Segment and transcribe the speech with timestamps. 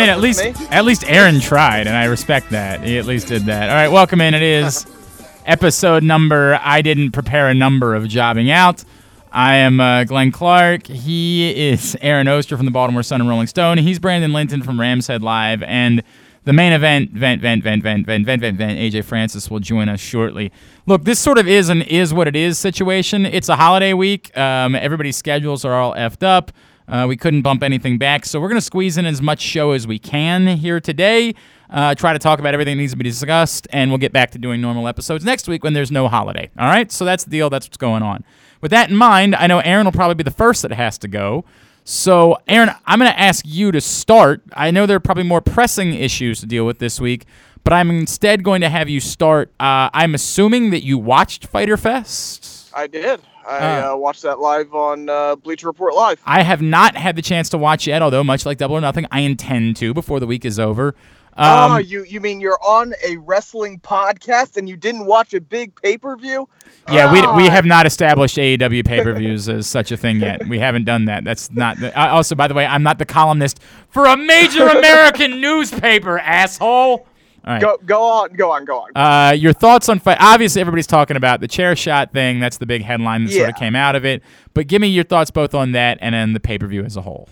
[0.00, 0.52] Mean, at least Me?
[0.70, 2.82] at least Aaron tried, and I respect that.
[2.82, 3.68] He at least did that.
[3.68, 4.34] All right, welcome in.
[4.34, 4.86] It is
[5.46, 6.58] episode number.
[6.62, 8.84] I didn't prepare a number of jobbing out.
[9.32, 10.86] I am uh, Glenn Clark.
[10.86, 13.78] He is Aaron Oster from the Baltimore Sun and Rolling Stone.
[13.78, 16.02] He's Brandon Linton from Rams Head Live, and
[16.44, 18.78] the main event, vent, vent, vent, vent, vent, vent, vent, vent.
[18.78, 20.50] AJ Francis will join us shortly.
[20.86, 23.26] Look, this sort of is an is what it is situation.
[23.26, 24.36] It's a holiday week.
[24.36, 26.50] Um, everybody's schedules are all effed up.
[26.90, 29.70] Uh, we couldn't bump anything back, so we're going to squeeze in as much show
[29.70, 31.34] as we can here today.
[31.70, 34.32] Uh, try to talk about everything that needs to be discussed, and we'll get back
[34.32, 36.50] to doing normal episodes next week when there's no holiday.
[36.58, 37.48] All right, so that's the deal.
[37.48, 38.24] That's what's going on.
[38.60, 41.08] With that in mind, I know Aaron will probably be the first that has to
[41.08, 41.44] go.
[41.84, 44.42] So, Aaron, I'm going to ask you to start.
[44.52, 47.24] I know there are probably more pressing issues to deal with this week,
[47.62, 49.52] but I'm instead going to have you start.
[49.60, 52.70] Uh, I'm assuming that you watched Fyter Fest.
[52.74, 53.20] I did.
[53.50, 53.92] I Ah.
[53.92, 56.20] uh, watched that live on uh, Bleacher Report Live.
[56.24, 59.06] I have not had the chance to watch yet, although much like Double or Nothing,
[59.10, 60.94] I intend to before the week is over.
[61.36, 65.40] Um, oh, you you mean you're on a wrestling podcast and you didn't watch a
[65.40, 66.48] big pay per view?
[66.90, 70.46] yeah, we, we have not established AEW pay per views as such a thing yet.
[70.48, 71.24] We haven't done that.
[71.24, 71.78] That's not.
[71.78, 76.18] The, uh, also, by the way, I'm not the columnist for a major American newspaper,
[76.18, 77.06] asshole.
[77.44, 77.60] All right.
[77.62, 78.90] Go go on, go on, go on.
[78.94, 80.18] Uh, your thoughts on fight?
[80.20, 82.38] Obviously, everybody's talking about the chair shot thing.
[82.40, 84.22] That's the big headline that sort of came out of it.
[84.54, 86.96] But give me your thoughts both on that and then the pay per view as
[86.96, 87.28] a whole.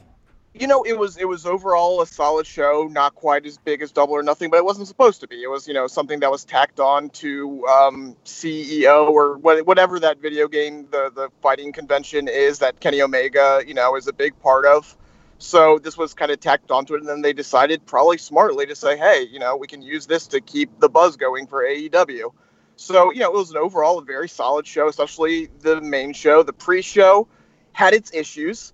[0.54, 3.92] you know, it was it was overall a solid show, not quite as big as
[3.92, 5.42] Double or Nothing, but it wasn't supposed to be.
[5.42, 10.18] It was you know something that was tacked on to um, CEO or whatever that
[10.20, 14.38] video game the the fighting convention is that Kenny Omega you know is a big
[14.40, 14.96] part of.
[15.38, 18.74] So this was kind of tacked onto it, and then they decided, probably smartly, to
[18.74, 22.32] say, hey, you know, we can use this to keep the buzz going for AEW.
[22.76, 26.42] So you know, it was an overall a very solid show, especially the main show.
[26.42, 27.28] The pre-show
[27.72, 28.72] had its issues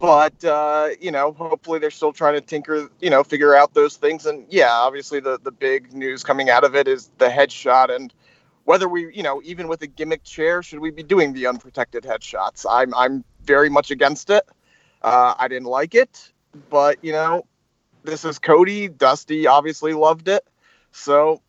[0.00, 3.96] but uh, you know, hopefully they're still trying to tinker, you know, figure out those
[3.96, 4.24] things.
[4.26, 8.12] And yeah, obviously the the big news coming out of it is the headshot and
[8.64, 12.04] whether we, you know, even with a gimmick chair, should we be doing the unprotected
[12.04, 12.64] headshots?
[12.68, 14.44] I'm I'm very much against it.
[15.02, 16.32] Uh, I didn't like it,
[16.68, 17.46] but you know,
[18.04, 18.88] this is Cody.
[18.88, 20.46] Dusty obviously loved it,
[20.92, 21.40] so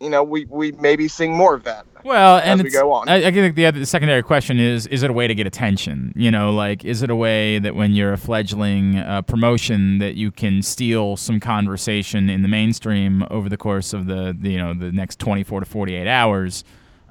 [0.00, 1.86] you know, we we maybe sing more of that.
[2.04, 3.08] Well, and we go on.
[3.08, 5.46] I, I think the other the secondary question is: Is it a way to get
[5.46, 6.12] attention?
[6.14, 10.14] You know, like is it a way that when you're a fledgling uh, promotion that
[10.14, 14.58] you can steal some conversation in the mainstream over the course of the, the you
[14.58, 16.64] know the next 24 to 48 hours?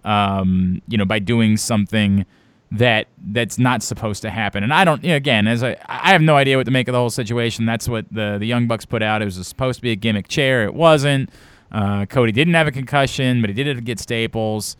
[0.04, 2.26] Um, you know, by doing something
[2.72, 4.64] that that's not supposed to happen.
[4.64, 6.88] And I don't you know, again, as I I have no idea what to make
[6.88, 7.66] of the whole situation.
[7.66, 9.22] That's what the the Young Bucks put out.
[9.22, 10.64] It was supposed to be a gimmick chair.
[10.64, 11.30] It wasn't.
[11.72, 14.78] Uh, Cody didn't have a concussion, but he did it to get staples.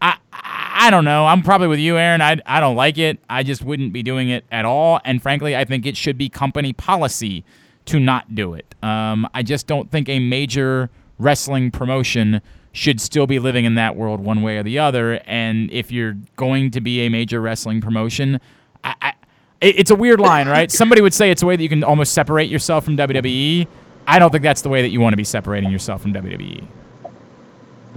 [0.00, 1.26] I, I I don't know.
[1.26, 2.22] I'm probably with you, Aaron.
[2.22, 3.18] I, I don't like it.
[3.28, 4.98] I just wouldn't be doing it at all.
[5.04, 7.44] And frankly, I think it should be company policy
[7.84, 8.74] to not do it.
[8.82, 12.40] Um, I just don't think a major wrestling promotion
[12.72, 15.20] should still be living in that world one way or the other.
[15.26, 18.40] And if you're going to be a major wrestling promotion,
[18.84, 19.12] I, I,
[19.60, 20.70] it's a weird line, right?
[20.80, 23.66] Somebody would say it's a way that you can almost separate yourself from WWE.
[24.06, 26.12] I don't think that's the way that you want to be separating yourself from.
[26.14, 26.66] WWE.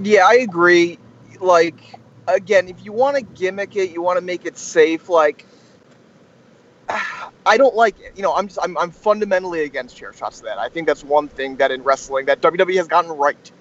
[0.02, 1.00] Yeah, I agree.
[1.40, 5.10] Like, again, if you want to gimmick it, you want to make it safe.
[5.10, 5.46] Like,
[7.46, 7.96] I don't like.
[8.16, 10.40] You know, I'm just, I'm I'm fundamentally against chair shots.
[10.40, 13.52] To that I think that's one thing that in wrestling that WWE has gotten right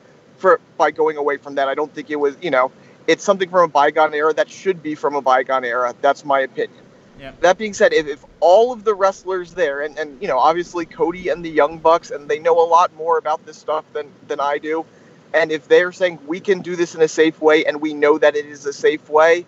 [0.43, 1.69] for by going away from that.
[1.69, 2.37] I don't think it was.
[2.43, 2.71] You know,
[3.06, 5.94] it's something from a bygone era that should be from a bygone era.
[6.03, 6.83] That's my opinion.
[7.19, 7.33] Yeah.
[7.41, 10.85] That being said, if, if all of the wrestlers there, and, and you know, obviously
[10.85, 14.11] Cody and the Young Bucks, and they know a lot more about this stuff than
[14.27, 14.85] than I do,
[15.33, 18.19] and if they're saying we can do this in a safe way, and we know
[18.19, 19.47] that it is a safe way,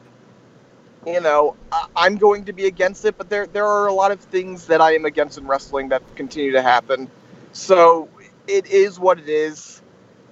[1.06, 3.18] you know, I, I'm going to be against it.
[3.18, 6.02] But there there are a lot of things that I am against in wrestling that
[6.14, 7.10] continue to happen.
[7.52, 8.08] So
[8.46, 9.82] it is what it is.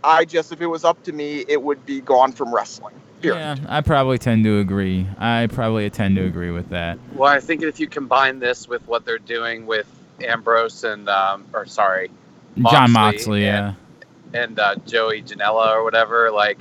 [0.04, 2.94] I just, if it was up to me, it would be gone from wrestling.
[3.20, 3.38] Period.
[3.38, 5.06] Yeah, I probably tend to agree.
[5.18, 6.98] I probably tend to agree with that.
[7.14, 9.86] Well, I think if you combine this with what they're doing with
[10.22, 12.10] Ambrose and, um, or sorry,
[12.56, 13.68] John Moxley Moxley, yeah.
[13.68, 13.76] and-
[14.34, 16.58] and uh, Joey Janela or whatever, like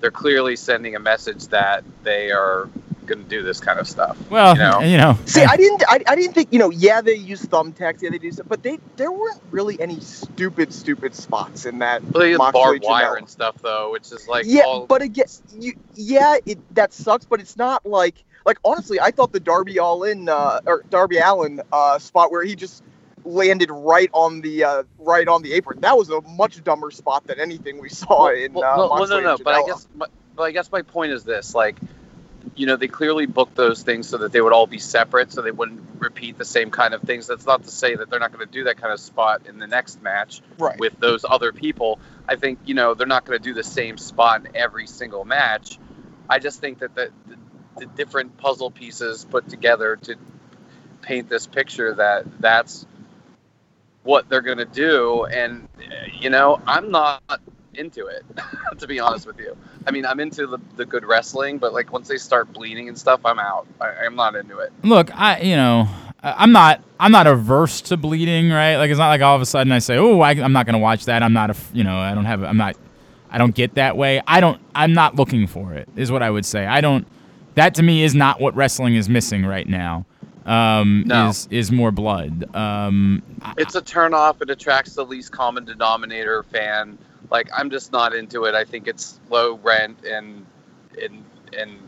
[0.00, 2.68] they're clearly sending a message that they are
[3.06, 4.18] going to do this kind of stuff.
[4.30, 4.80] Well, you know?
[4.80, 5.82] you know, See, I didn't.
[5.88, 6.52] I, I didn't think.
[6.52, 8.02] You know, yeah, they use thumbtacks.
[8.02, 12.02] Yeah, they do stuff, but they there weren't really any stupid, stupid spots in that.
[12.02, 13.18] Well, they use barbed wire Janela.
[13.18, 15.26] and stuff though, which is like yeah, all, but again,
[15.58, 17.24] you, yeah, it that sucks.
[17.24, 21.18] But it's not like like honestly, I thought the Darby All In uh, or Darby
[21.18, 22.82] Allin uh, spot where he just
[23.24, 25.80] landed right on the uh, right on the apron.
[25.80, 29.08] That was a much dumber spot than anything we saw in well, uh, well, well,
[29.08, 31.76] no, no, but I guess, but, but I guess my point is this: like,
[32.54, 35.42] you know, they clearly booked those things so that they would all be separate, so
[35.42, 37.26] they wouldn't repeat the same kind of things.
[37.26, 39.58] That's not to say that they're not going to do that kind of spot in
[39.58, 40.78] the next match right.
[40.78, 41.98] with those other people.
[42.28, 45.24] I think you know they're not going to do the same spot in every single
[45.24, 45.78] match.
[46.28, 47.36] I just think that the, the,
[47.80, 50.16] the different puzzle pieces put together to
[51.04, 52.86] paint this picture that that's
[54.02, 55.68] what they're going to do and
[56.18, 57.22] you know i'm not
[57.74, 58.24] into it
[58.78, 61.92] to be honest with you i mean i'm into the, the good wrestling but like
[61.92, 65.40] once they start bleeding and stuff i'm out I, i'm not into it look, I
[65.40, 65.88] you know,
[66.22, 68.76] I'm not I'm not averse to bleeding, right?
[68.76, 70.78] Like it's not like all of a sudden I say, oh, I, I'm not gonna
[70.78, 71.22] watch that.
[71.22, 72.76] I'm not a you know, I don't have I'm not
[73.30, 74.22] I don't get that way.
[74.26, 75.88] I don't I'm not looking for it.
[75.96, 76.66] Is what I would say.
[76.66, 77.06] I don't.
[77.56, 80.06] That to me is not what wrestling is missing right now.
[80.46, 81.28] Um, No.
[81.28, 82.54] is is more blood.
[82.54, 83.22] Um,
[83.58, 86.98] it's a turn off it attracts the least common denominator fan
[87.30, 90.44] like i'm just not into it i think it's low rent and
[91.02, 91.24] and
[91.56, 91.78] and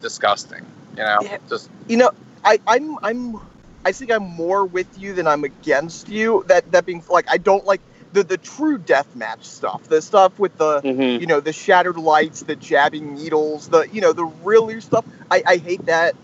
[0.00, 0.64] disgusting
[0.96, 1.38] you know Yeah.
[1.48, 2.10] just you know,
[2.44, 3.40] I, I'm I'm
[3.84, 6.44] I think I'm more with you than I'm against you.
[6.48, 7.80] That that being like I don't like
[8.12, 9.84] the the true deathmatch stuff.
[9.84, 11.20] The stuff with the mm-hmm.
[11.20, 15.04] you know the shattered lights, the jabbing needles, the you know the really stuff.
[15.30, 16.14] I, I hate that.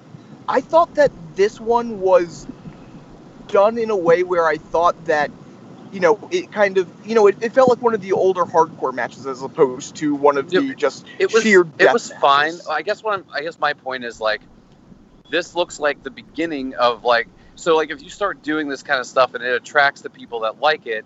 [0.48, 2.46] I thought that this one was
[3.48, 5.30] done in a way where I thought that
[5.92, 8.44] you know it kind of you know it, it felt like one of the older
[8.44, 12.20] hardcore matches as opposed to one of the just it was sheer it was death
[12.20, 12.54] fine.
[12.70, 14.40] i guess what I'm, i guess my point is like
[15.30, 19.00] this looks like the beginning of like so like if you start doing this kind
[19.00, 21.04] of stuff and it attracts the people that like it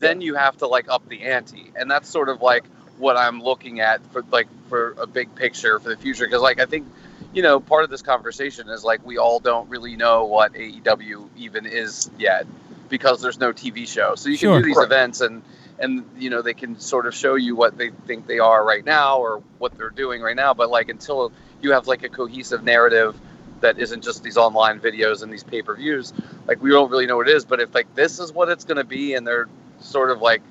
[0.00, 1.70] then you have to like up the ante.
[1.76, 2.64] And that's sort of like
[2.98, 6.26] what i'm looking at for like for a big picture for the future.
[6.26, 6.86] Because like i think
[7.32, 11.28] you know part of this conversation is like we all don't really know what aew
[11.36, 12.46] even is yet
[12.88, 14.58] because there's no tv show so you can Sure.
[14.60, 14.84] do these Right.
[14.86, 15.42] events and
[15.78, 18.84] and you know they can sort of show you what they think they are right
[18.84, 22.62] now or what they're doing right now but like until you have like a cohesive
[22.62, 23.18] narrative
[23.60, 26.12] that isn't just these online videos and these pay-per-views
[26.46, 28.64] like we don't really know what it is but if like this is what it's
[28.64, 29.48] going to be and they're
[29.80, 30.42] sort of like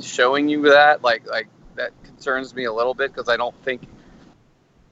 [0.00, 3.82] showing you that like like that concerns me a little bit because i don't think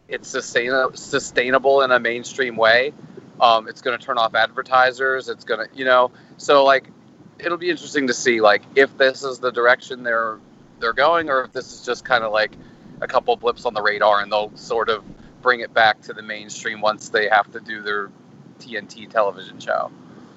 [0.08, 2.92] it's sustain- sustainable in a mainstream way
[3.40, 6.88] um, it's going to turn off advertisers it's going to you know so like
[7.38, 10.38] it'll be interesting to see like if this is the direction they're
[10.80, 12.52] they're going or if this is just kind of like
[13.00, 15.04] a couple blips on the radar and they'll sort of
[15.42, 18.10] bring it back to the mainstream once they have to do their
[18.58, 19.90] TNT television show.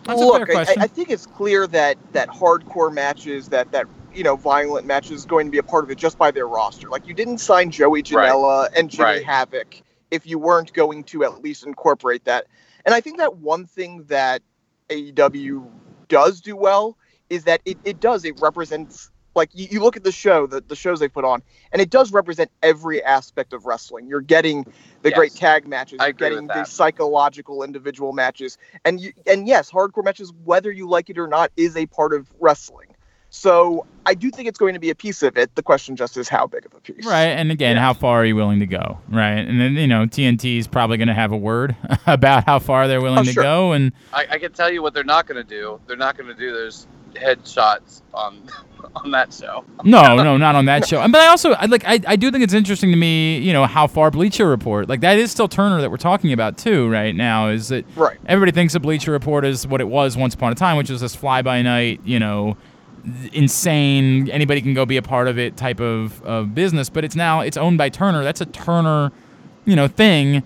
[0.06, 0.76] That's a Look, fair I.
[0.82, 5.26] I think it's clear that that hardcore matches, that that you know, violent matches, is
[5.26, 6.90] going to be a part of it just by their roster.
[6.90, 8.06] Like you didn't sign Joey Right.
[8.06, 9.26] Janela and Jimmy Right.
[9.26, 12.48] Havoc if you weren't going to at least incorporate that.
[12.86, 14.42] And I think that one thing that
[14.90, 15.70] AEW
[16.12, 16.98] does do well
[17.32, 20.62] is that it, it does it represents like you, you look at the show the,
[20.62, 24.08] the shows they put on and it does represent every aspect of wrestling.
[24.10, 24.68] You're getting
[25.04, 25.14] the Yes.
[25.14, 30.34] great tag matches you're getting the psychological individual matches and you and yes hardcore matches
[30.46, 32.91] whether you like it or not is a part of wrestling
[33.34, 36.18] so i do think it's going to be a piece of it the question just
[36.18, 38.66] is how big of a piece Right, and again, how far are you willing to
[38.68, 39.00] go?
[39.10, 41.76] Right, and then you know TNT is probably going to have a word
[42.08, 43.44] about how far they're willing Oh, to sure.
[43.44, 45.80] go, and I, I can tell you what they're not going to do.
[45.88, 48.42] They're not going to do those headshots on
[48.96, 49.64] on that show.
[49.84, 51.00] no, no, not on that show.
[51.08, 53.66] But I also I, like I, I do think it's interesting to me, you know,
[53.66, 57.16] how far Bleacher Report like that is still Turner that we're talking about too right
[57.16, 57.48] now.
[57.50, 60.56] Is that right everybody thinks of Bleacher Report is what it was once upon a
[60.56, 62.58] time, which is this fly by night, you know,
[63.34, 64.30] insane.
[64.30, 66.90] Anybody can go be a part of it type of, of business.
[66.90, 68.24] But it's now it's owned by Turner.
[68.24, 69.12] That's a Turner,
[69.66, 70.44] you know, thing.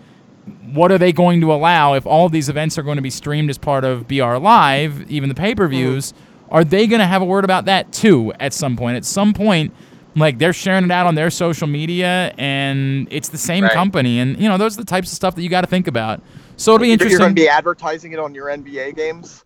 [0.73, 3.49] What are they going to allow if all these events are going to be streamed
[3.49, 6.11] as part of BR Live, even the pay per views?
[6.11, 6.53] Mm-hmm.
[6.55, 8.97] Are they going to have a word about that too at some point?
[8.97, 9.73] At some point,
[10.15, 13.73] like they're sharing it out on their social media, and it's the same Right.
[13.73, 15.87] company, and you know those are the types of stuff that you got to think
[15.87, 16.21] about.
[16.57, 17.11] So it'll be interesting.
[17.11, 19.44] you're going to be advertising it on your nba games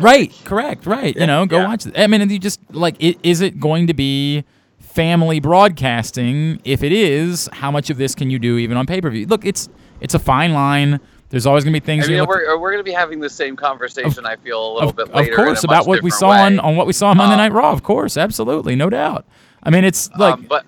[0.00, 1.14] Right, correct, right.
[1.16, 1.66] You know, go Yeah.
[1.68, 1.98] watch it.
[1.98, 4.44] I mean, and you just like, i- is it going to be
[4.78, 6.60] family broadcasting?
[6.64, 9.26] If it is, how much of this can you do even on pay per view?
[9.26, 9.68] Look, it's
[10.00, 11.00] it's a fine line.
[11.28, 12.06] There's always going to be things.
[12.06, 14.26] I mean, look- we're, we're going to be having the same conversation.
[14.26, 16.76] I feel a little of, bit of course, about what we different saw on, on
[16.76, 17.70] what we saw on Monday Um, Night Raw.
[17.72, 19.24] Of course, absolutely, no doubt.
[19.62, 20.64] I mean, it's like um, but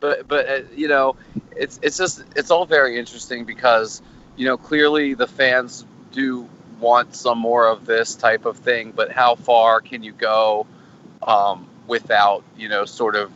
[0.00, 1.16] but but uh, you know
[1.56, 4.00] it's it's just it's all very interesting because
[4.36, 6.48] you know clearly the fans do
[6.80, 10.66] want some more of this type of thing but how far can you go
[11.22, 13.32] um, without you know sort of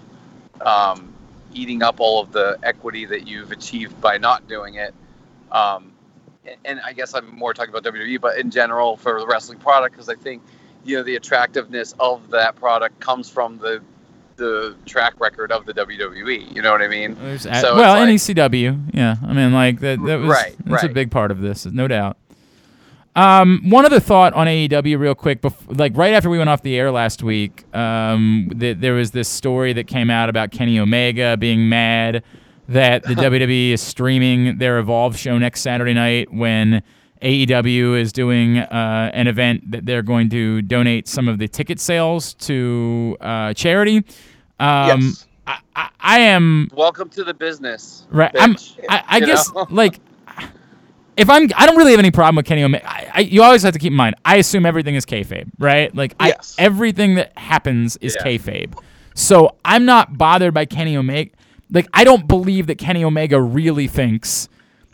[0.61, 1.13] um,
[1.53, 4.95] eating up all of the equity that you've achieved by not doing it
[5.51, 5.93] um,
[6.65, 9.95] and- I guess I'm more talking about WWE but in general for the wrestling product
[9.95, 10.43] because I think
[10.85, 13.83] you know the attractiveness of that product comes from the
[14.37, 16.55] the track record of the WWE.
[16.55, 17.15] You know what I mean?
[17.21, 19.17] There's So well, like- NECW, yeah.
[19.25, 20.03] I mean, like that.
[20.05, 22.17] That was Right, that's a big part of this, no doubt.
[23.15, 25.43] Um, one other thought on AEW, real quick.
[25.43, 29.11] Bef- like right after we went off the air last week, um, th- there was
[29.11, 32.23] this story that came out about Kenny Omega being mad
[32.69, 36.83] that the WWE is streaming their Evolve show next Saturday night when
[37.21, 41.81] AEW is doing uh, an event that they're going to donate some of the ticket
[41.81, 43.99] sales to uh, charity.
[44.59, 45.27] Um, Yes.
[45.47, 48.07] I, I, I am Welcome to the business.
[48.11, 48.31] Right.
[48.39, 48.57] I'm.
[48.89, 49.67] I, I guess know?
[49.71, 49.99] like
[51.17, 52.89] if I'm I don't really have any problem with Kenny Omega.
[52.89, 54.15] I, I, you always have to keep in mind.
[54.25, 55.95] I assume everything is kayfabe, right?
[55.95, 58.27] Like I, everything that happens is Yeah.
[58.27, 58.79] kayfabe.
[59.15, 61.31] So I'm not bothered by Kenny Omega.
[61.71, 64.49] Like I don't believe that Kenny Omega really thinks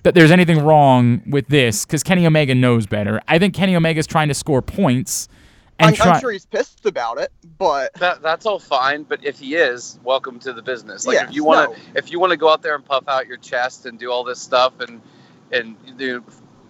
[0.05, 3.21] that there's anything wrong with this because Kenny Omega knows better.
[3.29, 5.29] I think Kenny Omega is trying to score points
[5.81, 6.11] and I'm, try.
[6.15, 9.99] I'm sure he's pissed about it, but That, that's all fine, but if he is,
[10.03, 11.07] welcome to the business.
[11.07, 11.77] Like Yes, if you want no.
[11.77, 14.11] to, if you want to go out there and puff out your chest and do
[14.11, 15.01] all this stuff and
[15.53, 16.23] and the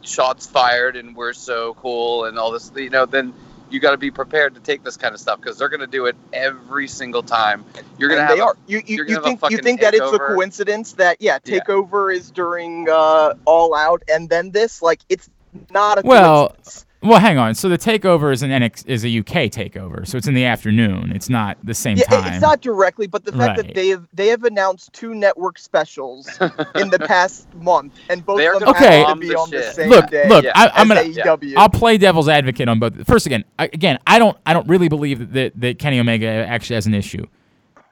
[0.03, 3.33] shots fired and we're so cool and all this, you know, then
[3.71, 5.87] you got to be prepared to take this kind of stuff because they're going to
[5.87, 7.65] do it every single time.
[7.99, 8.57] You're going to have they a- are.
[8.67, 11.39] You you, you're you gonna have think you think that it's a coincidence that yeah,
[11.45, 11.61] Yeah.
[11.61, 15.29] takeover is during uh, All Out and then this like it's
[15.71, 16.87] not a Well, coincidence.
[17.01, 17.55] Well, hang on.
[17.55, 21.13] So the takeover is an NX is a UK takeover, so it's in the afternoon.
[21.15, 22.33] It's not the same Yeah, time.
[22.33, 23.67] it's not directly, but the fact Right.
[23.69, 26.27] that they have they have announced two network specials
[26.75, 28.99] in the past month, and both They're of them gonna Okay.
[28.99, 29.75] happen bomb to be the on the shit.
[29.77, 30.29] same look, day.
[30.29, 30.45] look.
[30.45, 30.51] Yeah.
[30.57, 31.03] I, as I'm gonna.
[31.03, 31.55] AEW.
[31.57, 33.07] I'll play devil's advocate on both.
[33.07, 36.27] First, again, I, again, I don't, I don't really believe that, that that Kenny Omega
[36.27, 37.25] actually has an issue.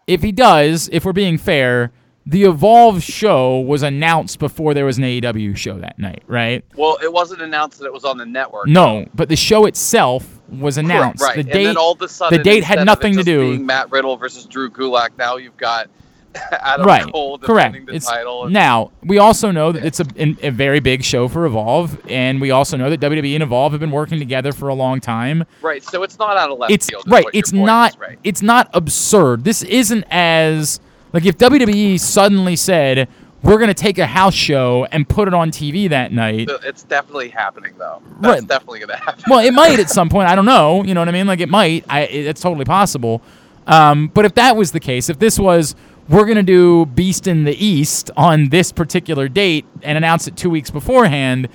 [0.09, 1.93] If he does, if we're being fair,
[2.29, 6.65] the Evolve show was announced before there was an AEW show that night, right?
[6.77, 8.67] well, it wasn't announced that it was on the network.
[8.67, 11.23] No, but the show itself was announced.
[11.23, 11.65] Right, The and date.
[11.65, 14.71] then all of a sudden, the date had nothing to do- Matt Riddle versus Drew
[14.71, 15.11] Gulak.
[15.19, 15.89] Now you've got
[16.53, 17.11] Adam right.
[17.13, 17.73] Cole Correct.
[17.73, 18.45] defending the It's title.
[18.45, 20.07] and- now we also know that it's a,
[20.43, 23.81] a very big show for Evolve, and we also know that WWE and Evolve have
[23.81, 25.45] been working together for a long time.
[25.63, 27.05] right, so it's not out of left it's field.
[27.07, 27.25] right.
[27.33, 27.97] It's point is, not.
[28.01, 28.19] right.
[28.25, 29.45] It's not absurd.
[29.45, 30.79] This isn't as
[31.17, 33.09] like if WWE suddenly said
[33.43, 36.49] we're going to take a house show and put it on TV that night.
[36.65, 38.03] It's definitely happening, though.
[38.21, 38.49] That's Right.
[38.49, 39.23] definitely going to happen.
[39.29, 40.29] Well, it might at some point.
[40.29, 40.83] I don't know.
[40.83, 41.27] You know what I mean?
[41.29, 41.85] Like it might.
[41.89, 43.23] I, it's totally possible.
[43.67, 45.75] Um, but if that was the case, if this was
[46.09, 50.51] we're gonna do Beast in the East on this particular date and announce it two
[50.51, 51.49] weeks beforehand,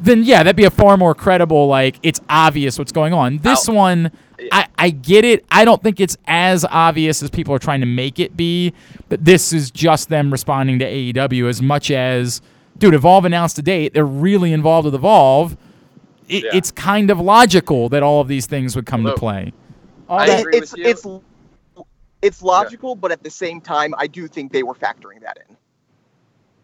[0.00, 1.66] then yeah, that'd be a far more credible.
[1.68, 3.38] Like it's obvious what's going on.
[3.38, 4.12] This one,
[4.52, 5.44] I, I get it.
[5.50, 8.72] I don't think it's as obvious as people are trying to make it be.
[9.08, 12.40] But this is just them responding to AEW as much as,
[12.78, 13.94] dude, Evolve announced a date.
[13.94, 15.56] They're really involved with Evolve
[16.28, 16.50] it, Yeah.
[16.54, 19.52] it's kind of logical that all of these things would come to play.
[20.08, 20.86] I It- agree it's with you.
[20.86, 21.06] it's
[22.22, 25.56] it's logical, but at the same time, I do think they were factoring that in.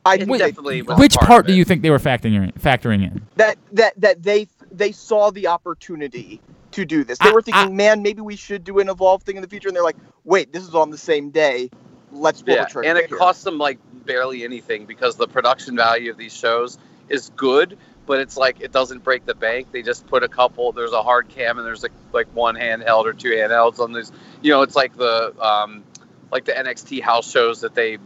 [0.07, 2.53] I It definitely Which part part do you think they were factoring in?
[2.53, 3.21] Factoring in?
[3.37, 6.41] that that that they they saw the opportunity
[6.73, 7.19] to do this.
[7.19, 9.49] They I- were thinking, I- man, maybe we should do an evolve thing in the
[9.49, 11.71] future, and they're like, wait, this is on the same day.
[12.13, 12.89] Let's pull Yeah, the trigger.
[12.89, 16.79] and it here." costs them like barely anything because the production value of these shows
[17.09, 19.69] is good, but it's like it doesn't break the bank.
[19.71, 20.73] They just put a couple.
[20.73, 24.11] There's a hard cam and there's like like one handheld or two handhelds on these.
[24.43, 25.85] You know, it's like the um,
[26.33, 27.99] like the NXT house shows that they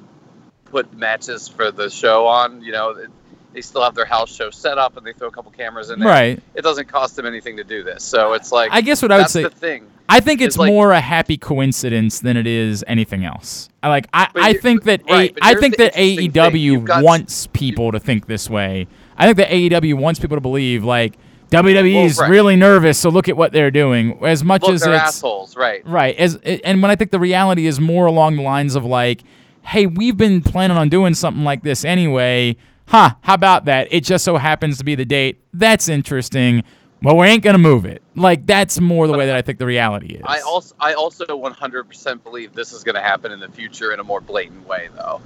[0.67, 2.61] put matches for the show on.
[2.63, 3.11] You know, it,
[3.55, 5.99] they still have their house show set up and they throw a couple cameras in
[6.01, 6.09] there.
[6.09, 6.43] Right.
[6.55, 9.17] It doesn't cost them anything to do this, so it's like I guess what I
[9.17, 9.45] would that's say.
[9.45, 9.87] the thing.
[10.07, 13.71] I think it's like- more a happy coincidence than it is anything else.
[13.83, 14.07] I like.
[14.13, 15.95] I, I think that right, a, I think that.
[15.95, 18.87] AEW got- wants people to think this way.
[19.17, 21.17] I think that AEW wants people to believe like
[21.51, 22.29] WWE Well, is right.
[22.31, 24.19] really nervous, so look at what they're doing.
[24.25, 25.87] As much Look, as they're it's assholes, right?
[25.87, 26.17] Right.
[26.17, 29.23] As and when I think the reality is more along the lines of like,
[29.63, 32.57] hey, we've been planning on doing something like this anyway.
[32.87, 33.89] Huh, how about that?
[33.91, 35.41] It just so happens to be the date.
[35.53, 36.63] That's interesting.
[37.03, 38.03] well, we ain't gonna move it.
[38.15, 40.23] Like that's more the way that I think the reality is.
[40.25, 44.05] I also I also 100% believe this is to happen in the future in a
[44.05, 45.21] more blatant way though.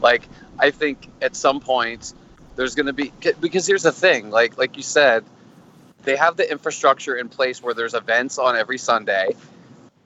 [0.00, 0.28] Like
[0.58, 2.14] I think at some point
[2.56, 5.24] there's to be because here's the thing, like like you said,
[6.04, 9.34] they have the infrastructure in place where there's events on every Sunday.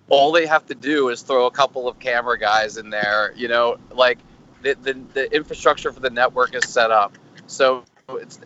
[0.08, 3.48] All they have to do is throw a couple of camera guys in there, you
[3.48, 4.18] know, like
[4.62, 7.16] the the, the infrastructure for the network is set up.
[7.46, 8.38] So it's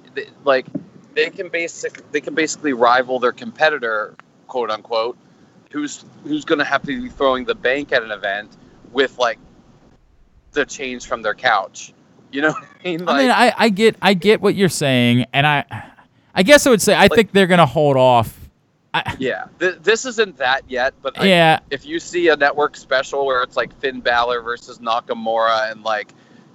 [0.45, 0.67] like
[1.15, 4.15] they can basic they can basically rival their competitor,
[4.47, 5.17] quote unquote,
[5.71, 8.57] who's who's going to have to be throwing the bank at an event
[8.93, 9.39] with like
[10.53, 11.93] the change from their couch.
[12.31, 13.09] You know what I mean?
[13.09, 15.65] I mean, I, I get I get what you're saying, and I
[16.35, 18.39] I guess I would say I Like- think they're gonna hold off.
[18.95, 22.77] I, yeah, th- this isn't that yet, but I, yeah, if you see a network
[22.77, 26.13] special where it's like Finn Balor versus Nakamura and like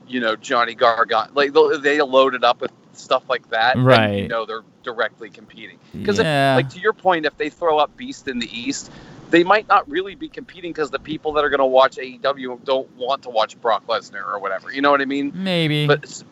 [0.07, 4.21] you know Johnny Gargano, like they'll- load it up with stuff like that, Right.
[4.23, 5.79] you know they're directly competing.
[5.93, 6.53] Because Yeah.
[6.55, 8.91] like to your point, if they throw up Beast in the East,
[9.31, 12.63] they might not really be competing because the people that are going to watch AEW
[12.65, 14.71] don't want to watch Brock Lesnar or whatever.
[14.71, 15.31] You know what I mean?
[15.33, 15.87] maybe.
[15.87, 16.23] But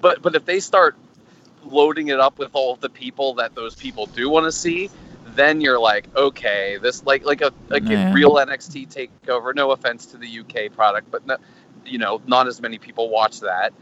[0.00, 0.96] but but if they start
[1.64, 4.88] loading it up with all the people that those people do want to see,
[5.36, 8.10] then you're like, okay, this like like a like Yeah.
[8.10, 9.54] a real NXT takeover.
[9.54, 11.36] No offense to the UK product, but no,
[11.84, 13.72] you know, not as many people watch that.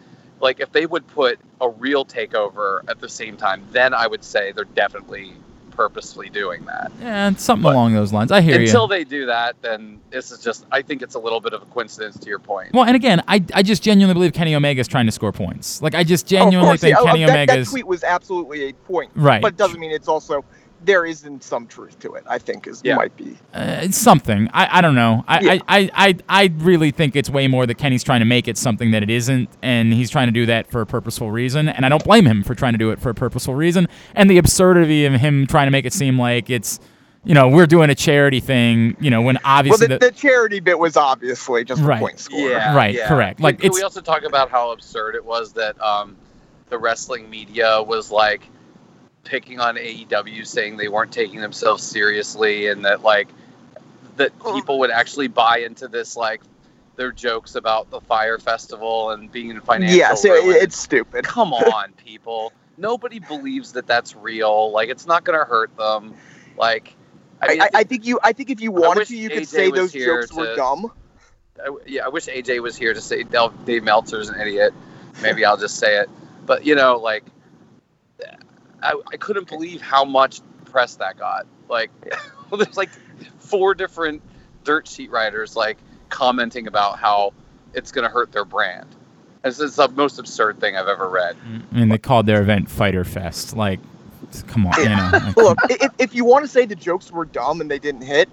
[0.41, 4.23] Like if they would put a real takeover at the same time, then I would
[4.23, 5.33] say they're definitely
[5.71, 6.91] purposefully doing that.
[7.01, 8.33] yeah, something but along those lines.
[8.33, 8.89] I hear Until you.
[8.89, 11.67] they do that, then this is just I think it's a little bit of a
[11.67, 12.73] coincidence to your point.
[12.73, 15.81] Well, and again, I, I just genuinely believe Kenny Omega is trying to score points.
[15.81, 18.69] Like I just Oh, genuinely course, think yeah, Kenny uh, that, Omega tweet was absolutely
[18.71, 19.41] a point, right.
[19.41, 20.45] but it doesn't mean it's also
[20.85, 22.25] there isn't some truth to it.
[22.29, 22.97] I think is Yeah.
[22.97, 23.37] might be.
[23.53, 24.49] Uh, it's something.
[24.53, 25.25] I, I don't know.
[25.27, 25.53] I, Yeah.
[25.69, 28.57] I, I, I, I really think it's way more that Kenny's trying to make it
[28.57, 31.69] something that it isn't, and he's trying to do that for a purposeful reason.
[31.69, 33.89] And I don't blame him for trying to do it for a purposeful reason.
[34.15, 36.79] And the absurdity of him trying to make it seem like it's,
[37.25, 40.13] you know, we're doing a charity thing, you know, when Well, obviously the, the, the
[40.13, 41.97] charity bit was obviously just Right.
[41.97, 42.39] a point score.
[42.39, 43.09] Yeah, Right, yeah.
[43.09, 43.41] correct.
[43.41, 46.17] Like, can, it's- we also talk about how absurd it was that um,
[46.71, 48.43] the wrestling media was like
[49.29, 53.29] picking on AEW, saying they weren't taking themselves seriously, and that like
[54.17, 54.55] that oh.
[54.55, 56.41] people would actually buy into this like
[56.97, 60.57] their jokes about the Fyre Festival and being in financial Yes, it, ruin.
[60.61, 61.25] it's stupid.
[61.25, 62.53] come on, people.
[62.77, 64.73] Nobody believes that that's real.
[64.73, 66.15] Like, it's not going to hurt them.
[66.57, 66.95] Like,
[67.41, 68.19] I, I, mean, I, I think you.
[68.23, 70.91] I think if you wanted to, you could say those jokes were dumb.
[71.65, 74.75] I, yeah, I wish AJ was here to say Dave Meltzer's an idiot.
[75.23, 76.11] Maybe I'll just say it.
[76.47, 77.25] But you know, like,
[78.83, 81.47] I, I couldn't believe how much press that got.
[81.69, 81.91] Like,
[82.57, 82.91] there's like
[83.39, 84.23] four different
[84.65, 87.33] dirt sheet writers like commenting about how
[87.75, 88.87] it's going to hurt their brand.
[89.43, 91.37] This is the most absurd thing I've ever read.
[91.37, 93.57] Mm, I mean, they called their event Fyter Fest.
[93.57, 93.81] Like,
[94.47, 95.11] come on, you know.
[95.13, 98.03] like, Look, if, if you want to say the jokes were dumb and they didn't
[98.03, 98.29] hit,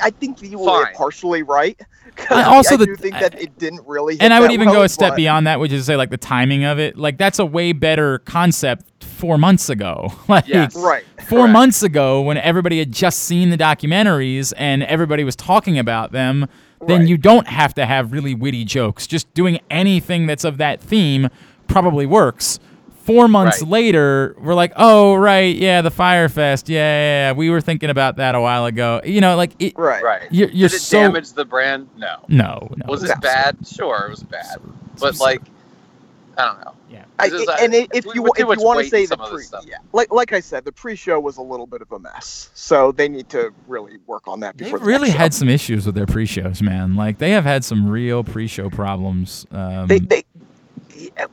[0.00, 0.94] I think you were Fine.
[0.94, 1.80] partially right.
[2.30, 4.14] I also I the- do think that it didn't really.
[4.14, 5.86] Hit and I would that even well, go a step but- beyond that, which is
[5.86, 6.96] say, like the timing of it.
[6.98, 10.12] Like that's a way better concept four months ago.
[10.28, 10.74] like Yes.
[10.76, 11.04] Right.
[11.28, 11.52] four Correct.
[11.52, 16.48] months ago, when everybody had just seen the documentaries and everybody was talking about them,
[16.86, 17.08] then Right.
[17.08, 19.06] you don't have to have really witty jokes.
[19.06, 21.28] Just doing anything that's of that theme
[21.68, 22.58] probably works.
[23.04, 23.70] Four months Right.
[23.70, 27.90] later, we're like, oh right, yeah, the Fyre Fest, yeah, yeah, yeah, we were thinking
[27.90, 29.00] about that a while ago.
[29.04, 30.02] You know, like it, Right.
[30.02, 30.28] Right.
[30.30, 31.88] You're, you're Did it so damage the brand?
[31.96, 32.16] No.
[32.28, 32.86] no, no.
[32.86, 33.56] Was it's it bad?
[33.66, 34.58] Sure, it was bad.
[35.00, 35.42] But like,
[36.38, 36.72] I don't know.
[36.90, 37.04] Yeah.
[37.18, 38.88] I, It's just, and i- if we you put wa- too if you want to
[38.88, 41.82] say the pre, this yeah, like like I said, the pre-show was a little bit
[41.82, 45.12] of a mess, so they need to really work on that They've the really next
[45.12, 45.18] show.
[45.18, 46.94] had some issues with their pre-shows, man.
[46.96, 49.46] Like they have had some real pre-show problems.
[49.52, 50.22] Um, They, they, yeah,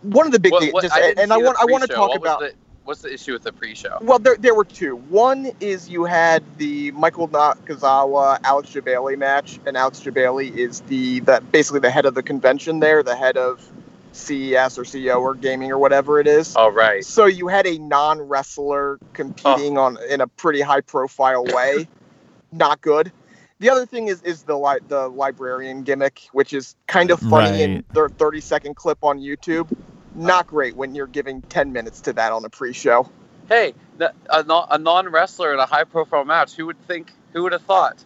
[0.02, 1.88] one of the big What- things, what- just, didn't and I want I want to
[1.88, 2.40] talk about.
[2.40, 2.54] the-
[2.90, 4.00] what's the issue with the pre-show?
[4.02, 4.96] Well, there, there were two.
[4.96, 11.20] One is you had the Michael Nakazawa Alex Jebailey match, and Alex Jebailey is the
[11.22, 13.64] that basically the head of the convention there, the head of
[14.12, 16.56] CES or CEO or gaming or whatever it is.
[16.56, 17.06] All right.
[17.06, 19.84] So you had a non wrestler competing oh.
[19.84, 21.88] on in a pretty high profile way.
[22.52, 23.12] Not good.
[23.60, 27.62] The other thing is is the li- the librarian gimmick, which is kind of funny
[27.64, 27.94] in Right.
[27.94, 29.70] their 30 second clip on YouTube.
[30.16, 33.10] Not great when you're giving 10 minutes to that on a pre-show.
[33.50, 36.56] Hey, th- a, non- a non-wrestler in a high-profile match.
[36.56, 37.12] Who would think?
[37.34, 38.04] Who would have thought?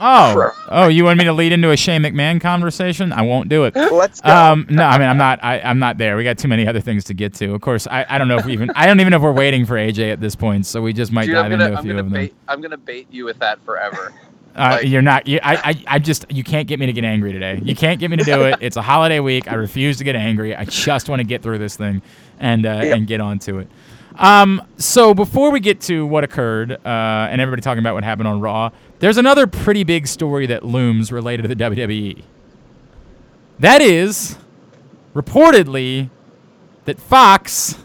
[0.00, 0.54] oh, Sure.
[0.68, 3.12] oh, you want me to lead into a Shane McMahon conversation?
[3.12, 3.74] I won't do it.
[3.90, 4.30] Let's go.
[4.32, 5.42] Um, no, I mean I'm not.
[5.42, 6.16] I, I'm not there.
[6.16, 7.54] We got too many other things to get to.
[7.54, 8.70] Of course, I, I don't know if we even.
[8.76, 10.66] I don't even know if we're waiting for AJ at this point.
[10.66, 12.30] So we just might Dude, dive I'm gonna, into a I'm few gonna of them.
[12.48, 14.12] I'm gonna bait you with that forever.
[14.58, 15.26] Uh, you're not.
[15.28, 15.84] You, I, I.
[15.86, 16.26] I just.
[16.30, 17.60] You can't get me to get angry today.
[17.62, 18.56] You can't get me to do it.
[18.60, 19.50] It's a holiday week.
[19.50, 20.54] I refuse to get angry.
[20.54, 22.02] I just want to get through this thing,
[22.40, 22.94] and uh, Yeah.
[22.96, 23.68] and get on to it.
[24.16, 28.26] Um, so before we get to what occurred, uh, and everybody talking about what happened
[28.26, 32.24] on Raw, there's another pretty big story that looms related to the WWE.
[33.60, 34.36] That is,
[35.14, 36.10] reportedly,
[36.84, 37.76] that Fox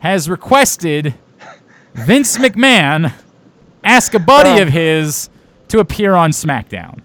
[0.00, 1.14] has requested
[1.94, 3.12] Vince McMahon
[3.82, 5.28] ask a buddy of his
[5.74, 7.00] to appear on SmackDown.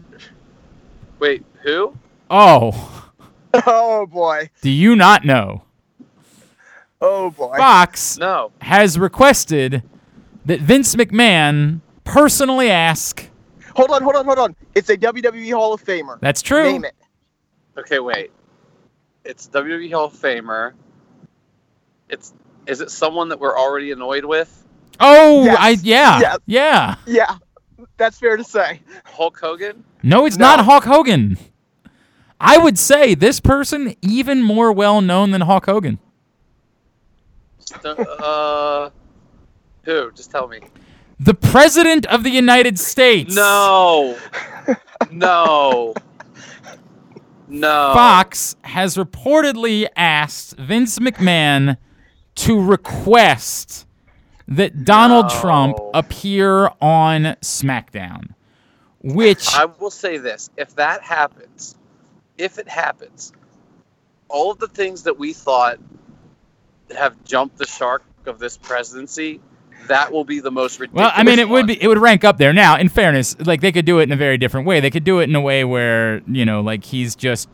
[1.18, 1.96] Wait, who?
[2.30, 3.12] Oh,
[3.66, 4.48] Oh boy.
[4.62, 5.64] do you not know?
[7.02, 7.58] Oh boy.
[7.58, 8.52] Fox No.
[8.62, 9.82] has requested
[10.46, 13.28] that Vince McMahon personally ask.
[13.76, 14.56] Hold on, hold on, hold on.
[14.76, 16.20] It's a WWE Hall of Famer.
[16.20, 16.64] That's true.
[16.72, 16.94] Name it.
[17.78, 18.32] Okay, wait.
[19.26, 20.74] It's WWE Hall of Famer.
[22.10, 22.34] It's
[22.68, 24.64] is it someone that we're already annoyed with?
[25.00, 25.58] Oh, Yes.
[25.60, 26.38] I yeah, Yes.
[26.46, 26.96] yeah.
[27.08, 27.38] Yeah,
[28.00, 28.82] that's fair to say.
[29.04, 29.84] Hulk Hogan?
[30.02, 30.48] No, it's No.
[30.56, 31.38] not Hulk Hogan.
[32.42, 36.00] I would say this person even more well known than Hulk Hogan.
[37.86, 38.90] Uh,
[39.84, 40.12] who?
[40.14, 40.60] Just tell me.
[41.20, 43.36] The President of the United States.
[43.36, 44.18] No.
[45.12, 45.94] No.
[47.48, 47.92] No.
[47.94, 51.78] Fox has reportedly asked Vince McMahon
[52.36, 53.86] to request
[54.50, 55.40] that Donald No.
[55.40, 58.34] Trump appear on SmackDown,
[59.02, 61.76] which I will say this: if that happens,
[62.38, 63.32] if it happens,
[64.28, 65.80] all of the things that we thought
[66.98, 69.40] have jumped the shark of this presidency,
[69.88, 71.12] that will be the most ridiculous.
[71.12, 72.52] Well, I mean, it would be it would rank up there.
[72.54, 74.80] Now, in fairness, like they could do it in a very different way.
[74.80, 77.48] They could do it in a way where you know, like he's just,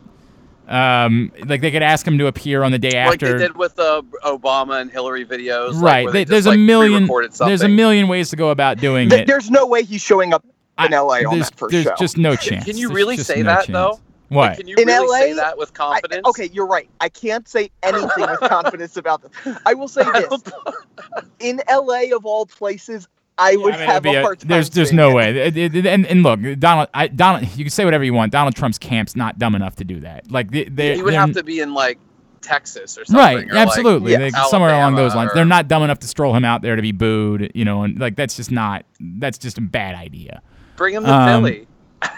[0.68, 3.38] um, like they could ask him to appear on the day like after.
[3.38, 5.80] they did with the Obama and Hillary videos.
[5.80, 6.04] right.
[6.04, 7.08] where They, they there's just, a million.
[7.38, 9.26] There's a million ways to go about doing Th- it.
[9.26, 10.44] There's no way he's showing up
[10.84, 11.94] in I- LA on there's, that first there's show.
[11.98, 12.64] just no chance.
[12.64, 13.72] Can you really say no that chance.
[13.72, 14.00] though?
[14.28, 14.48] What?
[14.50, 16.26] Like, can you In really say LA, that with I- confidence?
[16.26, 16.88] okay, you're right.
[17.00, 19.56] I can't say anything with confidence about this.
[19.64, 20.42] I will say this:
[21.38, 23.06] in LA, of all places,
[23.38, 24.48] I would I mean, have it'd a a- hard time.
[24.48, 25.14] There's there's no it.
[25.14, 25.30] way.
[25.38, 28.32] It- it- it- and, and look, Donald, I, Donald, you can say whatever you want.
[28.32, 30.30] Donald Trump's camp's not dumb enough to do that.
[30.30, 31.98] Like they, they he would have to be in like
[32.40, 33.16] Texas or something.
[33.24, 34.12] Right, or, like, absolutely.
[34.12, 35.30] yeah, They- somewhere along Alabama those lines.
[35.32, 37.82] or- They're not dumb enough to stroll him out there to be booed, you know,
[37.82, 40.40] and like that's just not that's just a bad idea.
[40.76, 41.66] Bring him to Um, Philly.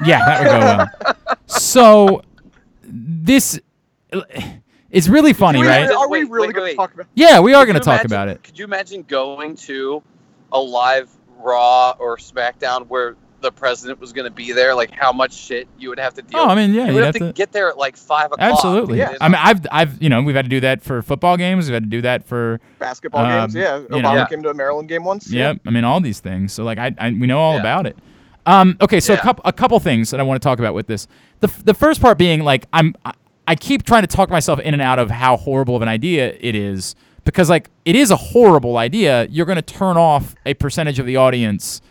[0.05, 0.59] Yeah, that would go
[1.15, 1.37] well.
[1.47, 2.23] So
[2.83, 3.59] this
[4.91, 5.91] it's really funny, Are we, right?
[5.91, 6.71] are we Wait, really wait, going wait.
[6.73, 7.07] to talk about?
[7.15, 8.43] Yeah, we are Could going to you talk imagine- about it.
[8.43, 10.03] Could you imagine going to
[10.53, 14.75] a live Raw or SmackDown where the president was going to be there?
[14.75, 16.41] Like how much shit you would have to deal.
[16.41, 18.33] Oh, I mean, yeah, you you'd have have to to get there at like five
[18.33, 18.41] o'clock.
[18.41, 18.99] Absolutely.
[18.99, 19.15] Yeah.
[19.21, 21.75] I mean, I've I've you know, we've had to do that for football games, we've
[21.75, 23.79] had to do that for Basketball Um, games, yeah.
[23.79, 24.15] you Obama know.
[24.15, 24.27] Yeah.
[24.27, 25.31] came to a Maryland game once.
[25.31, 25.59] Yep.
[25.67, 26.53] I mean, all these things.
[26.53, 27.61] So like, I, I we know all Yeah.
[27.61, 27.97] about it.
[28.47, 30.87] Um, okay, so a couple a couple things that I want to talk about with
[30.89, 31.07] this.
[31.41, 33.13] The the first part being like I'm I,
[33.47, 36.35] I keep trying to talk myself in and out of how horrible of an idea
[36.41, 36.97] it is
[37.29, 39.27] because like it is a horrible idea.
[39.27, 41.83] You're going to turn off a percentage of the audience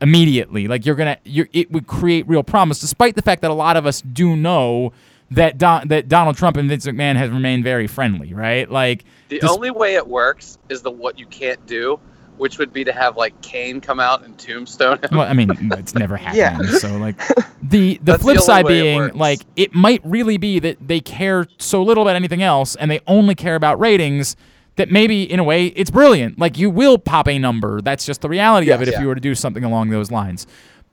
[0.00, 0.68] immediately.
[0.68, 3.76] Like you're gonna you're it would create real problems, despite the fact that a lot
[3.76, 4.92] of us do know
[5.32, 8.70] that Don, that Donald Trump and Vince McMahon has remained very friendly, right?
[8.70, 11.98] Like The Dis- only way it works is the what you can't do,
[12.36, 15.10] which would be to have like Kane come out and tombstone him.
[15.10, 16.68] Well, I mean, it's never happened.
[16.70, 16.78] Yeah.
[16.78, 17.18] So like
[17.64, 20.86] the the That's flip the side way it being like it might really be that
[20.86, 24.36] they care so little about anything else and they only care about ratings
[24.76, 26.38] that maybe in a way it's brilliant.
[26.38, 27.80] Like you will pop a number.
[27.80, 28.96] That's just the reality of it Yes.
[28.96, 30.46] if you were to do something along those lines.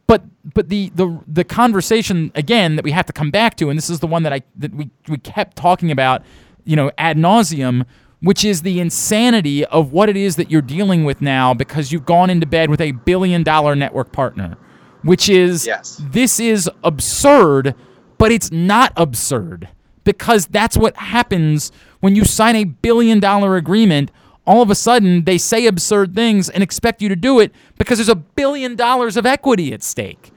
[0.08, 3.78] But but the, the the conversation again that we have to come back to, and
[3.78, 6.22] this is the one that I that we, we kept talking about,
[6.65, 7.86] you know, ad nauseum,
[8.22, 12.06] which is the insanity of what it is that you're dealing with now because you've
[12.06, 14.58] gone into bed with a billion dollar network partner,
[15.04, 16.02] which is Yes.
[16.12, 17.74] this is absurd,
[18.17, 19.70] but it's not absurd
[20.04, 24.11] because that's what happens when you sign a billion dollar agreement.
[24.45, 27.99] All of a sudden, they say absurd things and expect you to do it because
[27.99, 30.31] there's a billion dollars of equity at stake.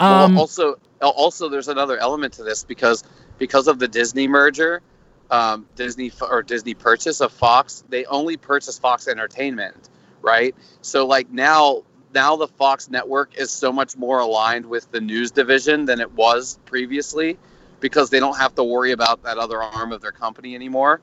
[0.00, 3.04] Well, Um, also, also, there's another element to this because
[3.38, 4.80] because of the Disney merger,
[5.30, 9.90] um, Disney or Disney purchase of Fox, they only purchase Fox Entertainment,
[10.22, 10.54] right?
[10.80, 11.82] So like now,
[12.14, 16.10] now the Fox network is so much more aligned with the news division than it
[16.12, 17.38] was previously,
[17.80, 21.00] because they don't have to worry about that other arm of their company anymore.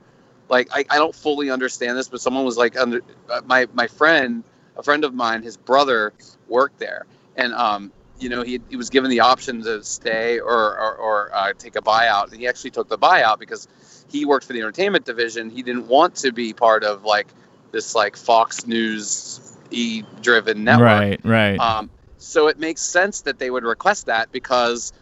[0.50, 3.88] Like I, I don't fully understand this, but someone was like, under, uh, my my
[3.88, 4.44] friend,
[4.78, 6.14] a friend of mine, his brother
[6.48, 10.80] worked there, and um, you know, he, he was given the option to stay or
[10.80, 12.32] or, or uh, take a buyout.
[12.32, 13.68] And he actually took the buyout because
[14.10, 15.50] he worked for the entertainment division.
[15.50, 17.28] He didn't want to be part of like
[17.72, 20.88] this like Fox News e driven network.
[20.90, 21.60] right, right.
[21.60, 24.94] Um, so it makes sense that they would request that because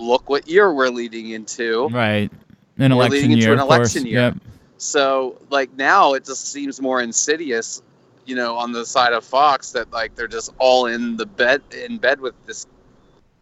[0.00, 1.88] look what year we're leading into.
[1.88, 2.30] Right.
[2.78, 3.94] An We're election year, an of course.
[3.94, 4.20] election year.
[4.20, 4.36] Yep.
[4.78, 7.82] So like now it just seems more insidious
[8.30, 11.62] you know, on the side of Fox that like they're just all in the bed
[11.72, 12.66] in bed with this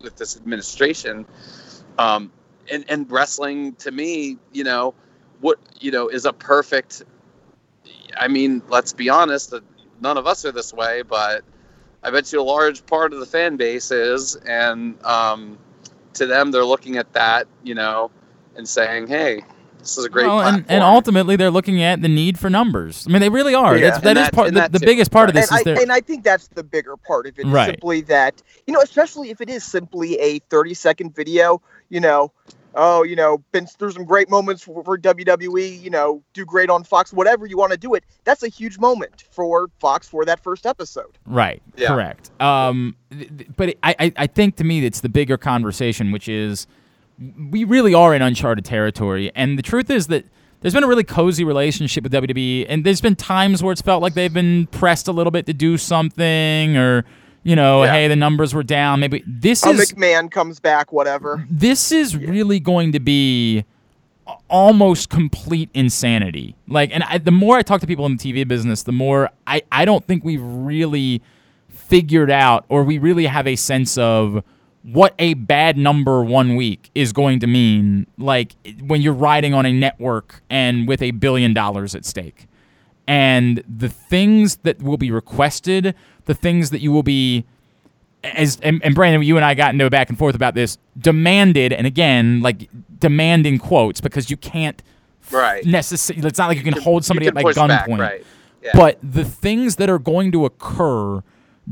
[0.01, 1.27] with this administration.
[1.99, 2.33] Um,
[2.71, 4.95] and and wrestling to me, you know,
[5.41, 7.03] what you know is a perfect.
[8.17, 9.51] I mean, let's be honest.
[9.51, 9.63] that
[10.01, 11.45] None of us are this way, but
[12.03, 15.59] I bet you a large part of the fan base is, and um,
[16.19, 18.11] to them, they're looking at that, you know,
[18.57, 19.43] and saying, "Hey,
[19.79, 23.07] this is a great Well, and, and ultimately they're looking at the need for numbers.
[23.09, 23.77] I mean, they really are.
[23.77, 23.91] Yeah.
[23.91, 24.49] That's, that And is that- part.
[24.49, 25.81] The, that the biggest part of and this I, is there.
[25.81, 27.47] and I think that's the bigger part of it.
[27.47, 27.71] Right.
[27.71, 32.33] Simply that, you know, especially if it is simply a 30 second video, you know,
[32.79, 36.71] oh, you know, been through some great moments for, for WWE, you know, do great
[36.71, 38.05] on Fox, whatever you want to do it.
[38.25, 41.19] That's a huge moment for Fox for that first episode.
[41.27, 41.61] Right.
[41.77, 41.89] Yeah.
[41.89, 42.31] Correct.
[42.41, 46.29] Um, th- th- but I, I, I think to me it's the bigger conversation, which
[46.29, 46.69] is
[47.51, 50.25] we really are in uncharted territory, and the truth is that
[50.61, 54.03] there's been a really cozy relationship with WWE, and there's been times where it's felt
[54.03, 57.05] like they've been pressed a little bit to do something, or
[57.43, 57.93] you know, Yeah.
[57.93, 59.01] hey, the numbers were down.
[59.01, 61.47] Maybe this Oh, is McMahon comes back, whatever.
[61.51, 63.65] this is really going to be
[64.49, 66.55] almost complete insanity.
[66.67, 69.31] Like, and I, the more I talk to people in the TV business, the more
[69.47, 71.23] I, I don't think we've really
[71.69, 74.43] figured out or we really have a sense of
[74.83, 78.07] what a bad number one week is going to mean.
[78.19, 82.47] Like when you're riding on a network and with a billion dollars at stake
[83.07, 85.95] and the things that will be requested,
[86.29, 87.45] the things that you will be
[88.23, 90.79] as and, and Brandon, you and I got into a back and forth about this.
[90.97, 92.69] Demanded, and again, like
[93.01, 94.81] demanding quotes because you can't
[95.31, 95.65] Right.
[95.65, 96.27] necessarily.
[96.27, 97.99] It's not like you can hold somebody you at can like gunpoint.
[97.99, 98.25] right?
[98.63, 98.71] Yeah.
[98.75, 101.23] But the things that are going to occur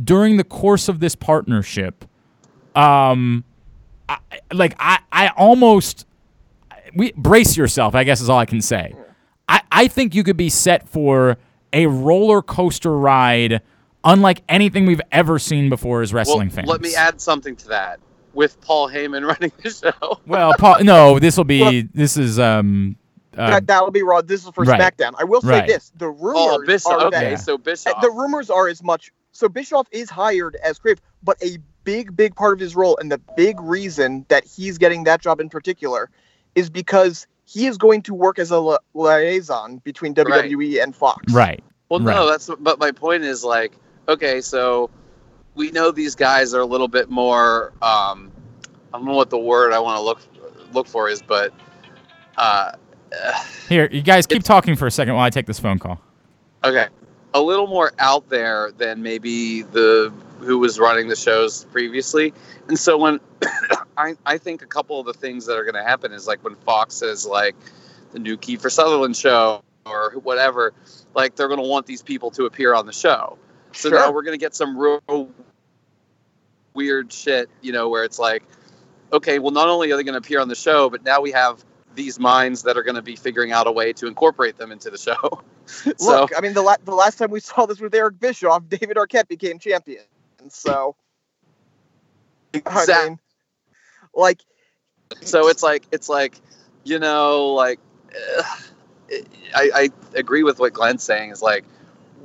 [0.02, 2.04] during the course of this partnership,
[2.74, 3.44] um,
[4.08, 4.18] I,
[4.52, 6.06] like I, I almost
[6.94, 7.94] we brace yourself.
[7.94, 8.94] I guess is all I can say.
[9.48, 11.36] I, I think you could be set for
[11.72, 13.60] a roller coaster ride,
[14.06, 16.68] unlike anything we've ever seen before as wrestling well, fans.
[16.68, 18.00] let me add something to that.
[18.32, 21.82] With Paul Heyman running the show, Well, Paul, no, this will be.
[21.94, 22.96] This is um.
[23.36, 24.22] Uh, that, that'll be raw.
[24.22, 24.80] This is for right.
[24.80, 25.12] SmackDown.
[25.18, 25.66] I will say Right.
[25.66, 26.92] this: the rumors oh Bischoff.
[27.02, 28.00] are Okay, that so Bischoff.
[28.00, 29.12] the rumors are as much.
[29.32, 33.12] So Bischoff is hired as Crave, but a big, big part of his role and
[33.12, 36.08] the big reason that he's getting that job in particular
[36.54, 41.32] is because he is going to work as a li- liaison between WWE and Fox.
[41.32, 41.62] right.
[41.88, 42.14] Well, Right.
[42.14, 43.72] no, that's but my point is like,
[44.08, 44.90] okay, so
[45.54, 47.72] we know these guys are a little bit more.
[47.82, 48.30] Um,
[48.92, 50.20] I don't know what the word I want to look
[50.72, 51.52] look for is, but
[52.36, 52.72] uh,
[53.68, 56.00] Here, you guys keep talking for a second while I take this phone call.
[56.64, 56.88] okay,
[57.34, 62.32] a little more out there than maybe the who was running the shows previously.
[62.68, 63.20] And so when
[63.96, 66.42] I I think a couple of the things that are going to happen is like
[66.44, 67.56] when Fox says like
[68.12, 70.74] the new Kiefer Sutherland show or whatever,
[71.14, 73.38] like they're going to want these people to appear on the show.
[73.76, 73.98] So Sure.
[73.98, 75.30] now we're going to get some real
[76.74, 78.42] weird shit, you know, where it's like,
[79.12, 81.32] okay, well, not only are they going to appear on the show, but now we
[81.32, 84.72] have these minds that are going to be figuring out a way to incorporate them
[84.72, 85.42] into the show.
[85.66, 88.62] so Look, I mean, the la- the last time we saw this with Eric Bischoff,
[88.68, 90.04] David Arquette became champion.
[90.40, 90.96] And so,
[92.66, 93.18] I mean,
[94.14, 94.40] like,
[95.22, 96.40] so it's like it's like
[96.84, 97.80] you know like
[98.38, 98.42] uh,
[99.54, 101.64] I, I agree with what Glenn's saying is like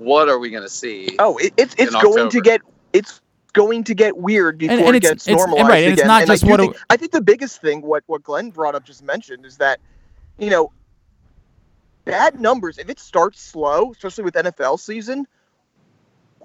[0.02, 2.62] what are we going to see oh, it, it's it's going to get
[2.92, 3.22] it's
[3.54, 6.08] going to get weird before and it gets it's- and normalized right, and it's again.
[6.08, 8.50] not and I just do what think, I think the biggest thing what what Glenn
[8.50, 9.80] brought up just mentioned is that
[10.40, 10.72] you know
[12.06, 15.28] bad numbers if it starts slow, especially with NFL season,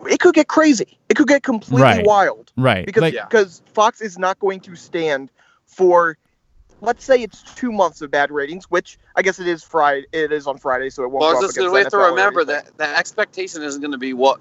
[0.09, 0.99] it could get crazy.
[1.09, 2.07] It could get completely Right.
[2.07, 2.53] wild.
[2.57, 2.85] Right.
[2.85, 5.31] because like, because Fox is not going to stand
[5.65, 6.19] for
[6.81, 10.07] let's say it's two months of bad ratings, which I guess it is Friday.
[10.13, 11.21] It is on Friday, so it won't.
[11.23, 13.81] well go it's up just we have to NFL or remember that the expectation isn't
[13.81, 14.41] going to be what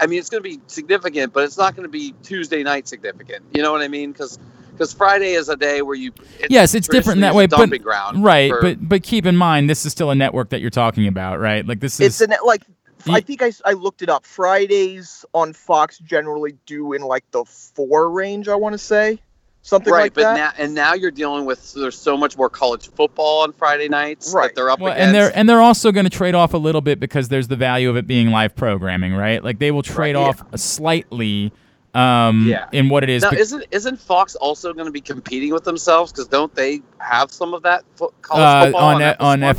[0.00, 2.88] I mean it's going to be significant but it's not going to be Tuesday night
[2.88, 4.38] significant you know what I mean because
[4.72, 7.70] because Friday is a day where you it's Yes, it's different in that way, but-
[7.82, 10.70] ground right, for- but but keep in mind this is still a network that you're
[10.70, 11.64] talking about, right?
[11.66, 12.62] Like this It's is an like
[13.08, 14.24] I think I, s- I looked it up.
[14.24, 18.48] Fridays on Fox generally do in like the four range.
[18.48, 19.20] I want to say
[19.66, 20.36] something right like but that.
[20.36, 24.32] now and now you're dealing with there's so much more college football on Friday nights
[24.34, 24.48] Right.
[24.48, 26.58] that they're up well, against and they're and they're also going to trade off a
[26.58, 29.42] little bit because there's the value of it being live programming, right?
[29.42, 30.28] Like they will trade Right, yeah.
[30.28, 31.50] off slightly
[31.94, 32.66] um Yeah.
[32.72, 33.22] in what it is.
[33.22, 36.12] Now, bec- isn't isn't Fox also going to be competing with themselves?
[36.12, 39.54] Because don't they have some of that fo- college uh, football on F- on FS1?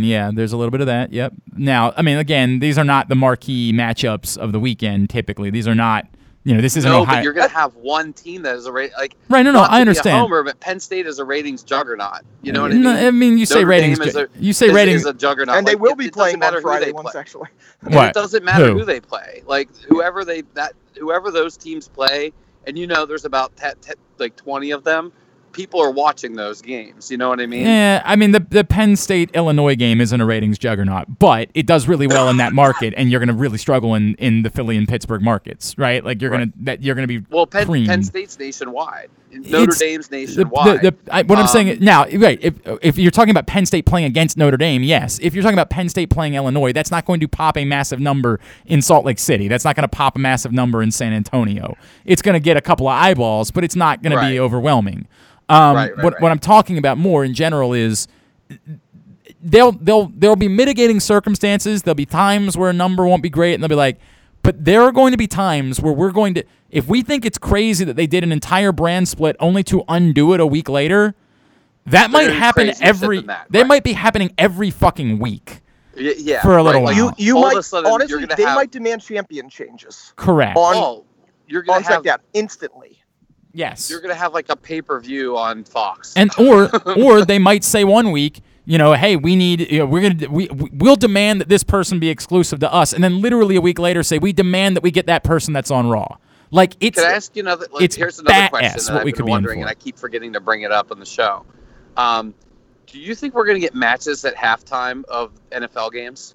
[0.00, 1.12] FS1, yeah, there's a little bit of that.
[1.12, 1.32] Yep.
[1.56, 5.10] Now, I mean, again, these are not the marquee matchups of the weekend.
[5.10, 6.06] Typically, these are not
[6.42, 7.16] You know, this isn't no, Ohio.
[7.16, 9.14] but you're going to have one team that is a rate like.
[9.28, 9.42] right?
[9.42, 10.18] No, no, not I understand.
[10.20, 12.22] Homer, but Penn State is a ratings juggernaut.
[12.40, 12.82] You know what I mean?
[12.82, 13.98] No, I mean, you say Notre ratings.
[13.98, 15.00] Ju- a- you say Is- ratings.
[15.02, 17.10] is a juggernaut, and they will it- be it doesn't playing matter on Friday once
[17.12, 17.20] play.
[17.20, 17.48] actually.
[17.82, 18.08] And What?
[18.08, 18.78] It doesn't matter Who?
[18.80, 18.84] who?
[18.86, 19.42] they play.
[19.46, 22.32] Like whoever they that whoever those teams play,
[22.66, 25.12] and you know there's about te- te- like 20 of them.
[25.52, 27.10] People are watching those games.
[27.10, 27.64] You know what I mean?
[27.64, 31.66] Yeah, I mean the the Penn State Illinois game isn't a ratings juggernaut, but it
[31.66, 34.50] does really well in that market, and you're going to really struggle in, in the
[34.50, 36.04] Philly and Pittsburgh markets, right?
[36.04, 37.66] Like you're going to that you're going to be Well, Penn.
[37.86, 39.10] Penn State's nationwide.
[39.32, 40.82] Notre It's- Dame's the, nationwide.
[40.82, 42.38] the, the, I, what I'm saying Um, now, right?
[42.42, 45.18] If if you're talking about Penn State playing against Notre Dame, yes.
[45.22, 48.00] If you're talking about Penn State playing Illinois, that's not going to pop a massive
[48.00, 49.46] number in Salt Lake City.
[49.46, 51.76] That's not going to pop a massive number in San Antonio.
[52.04, 55.06] It's going to get a couple of eyeballs, but it's not going to be overwhelming.
[55.50, 56.22] Um, Right, right, what right.
[56.22, 58.06] what I'm talking about more in general is
[59.42, 61.82] they'll they'll there'll be mitigating circumstances.
[61.82, 63.98] There'll be times where a number won't be great, and they'll be like,
[64.42, 67.38] but there are going to be times where we're going to, if we think it's
[67.38, 71.14] crazy that they did an entire brand split only to undo it a week later,
[71.86, 73.18] that might happen every.
[73.18, 75.60] than that, They might be happening every fucking week.
[75.96, 76.94] Y- yeah, for a little right, while.
[76.94, 80.56] You you all might sudden honestly they have- might demand champion changes Correct.
[80.56, 81.04] on Oh,
[81.48, 82.89] you're gonna on have SmackDown instantly.
[83.52, 83.90] Yes.
[83.90, 86.12] you're gonna have like a pay per view on Fox.
[86.16, 89.86] and or or they might say one week, you know, hey, we need, you know,
[89.86, 93.56] we're gonna we we'll demand that this person be exclusive to us, and then literally
[93.56, 96.16] a week later say we demand that we get that person that's on Raw.
[96.50, 97.66] Like it's Can I ask you another?
[97.72, 99.70] Like, it's here's another question that what I've we been could be in wondering, and
[99.70, 101.44] I keep forgetting to bring it up on the show.
[101.96, 102.34] Um,
[102.86, 106.34] do you think we're going to get matches at halftime of NFL games?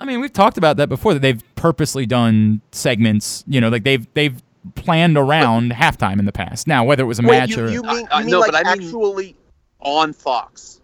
[0.00, 3.84] I mean, we've talked about that before that they've purposely done segments, you know, like
[3.84, 4.42] they've they've
[4.74, 6.66] planned around halftime in the past.
[6.66, 8.32] Now, whether it was a Wait, match you, or you mean, I- I you mean
[8.32, 9.36] know, like but I mean- actually
[9.80, 10.80] On Fox.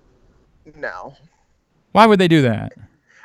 [0.77, 1.15] no.
[1.93, 2.73] why would they do that?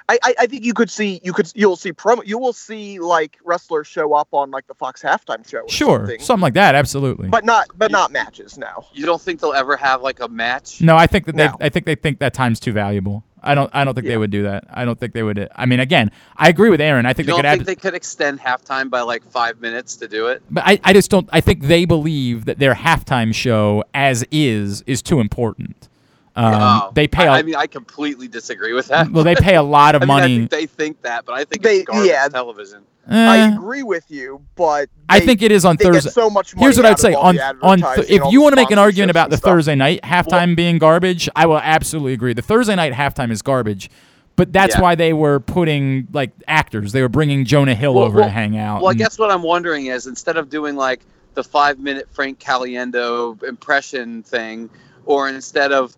[0.08, 3.00] I, I, I think you could see you could you'll see promo you will see
[3.00, 5.62] like wrestlers show up on like the Fox halftime show.
[5.62, 6.20] Or Sure, something.
[6.20, 7.28] something like that, absolutely.
[7.28, 8.56] but not but not matches.
[8.56, 8.86] No.
[8.94, 10.80] You don't think they'll ever have like a match?
[10.80, 11.58] No, I think that they No.
[11.60, 13.24] I think they think that time's too valuable.
[13.46, 14.66] I don't I don't think they would do that.
[14.70, 15.48] I don't think they would.
[15.56, 17.06] I mean, again, I agree with Aaron.
[17.06, 19.62] I think You they don't could think add, they could extend halftime by like five
[19.62, 20.42] minutes to do it?
[20.50, 21.30] but I, I just don't.
[21.32, 25.88] I think they believe that their halftime show as is is too important.
[26.38, 27.28] Um, Oh, they pay.
[27.28, 29.10] I a- mean, I completely disagree with that.
[29.12, 30.38] well, they pay a lot of I mean, I money.
[30.40, 32.28] think they think that, but I think They- it's garbage yeah.
[32.28, 32.82] television.
[33.08, 36.10] I Eh, agree with you, but I think it is on Thursday.
[36.10, 38.72] so much money Here's what I'd say on on th- if you want to make
[38.72, 39.52] an argument about the stuff.
[39.52, 42.34] Thursday night halftime being garbage, I will absolutely agree.
[42.34, 43.92] The Thursday night halftime is garbage,
[44.36, 44.82] but that's Yeah.
[44.82, 46.94] why they were putting like actors.
[46.94, 48.82] They were bringing Jonah Hill Well- over well- to hang out.
[48.82, 51.02] Well, I guess what I'm wondering is instead of doing like
[51.36, 54.68] the five minute Frank Caliendo impression thing,
[55.06, 55.96] or instead of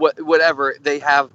[0.00, 1.30] what whatever they have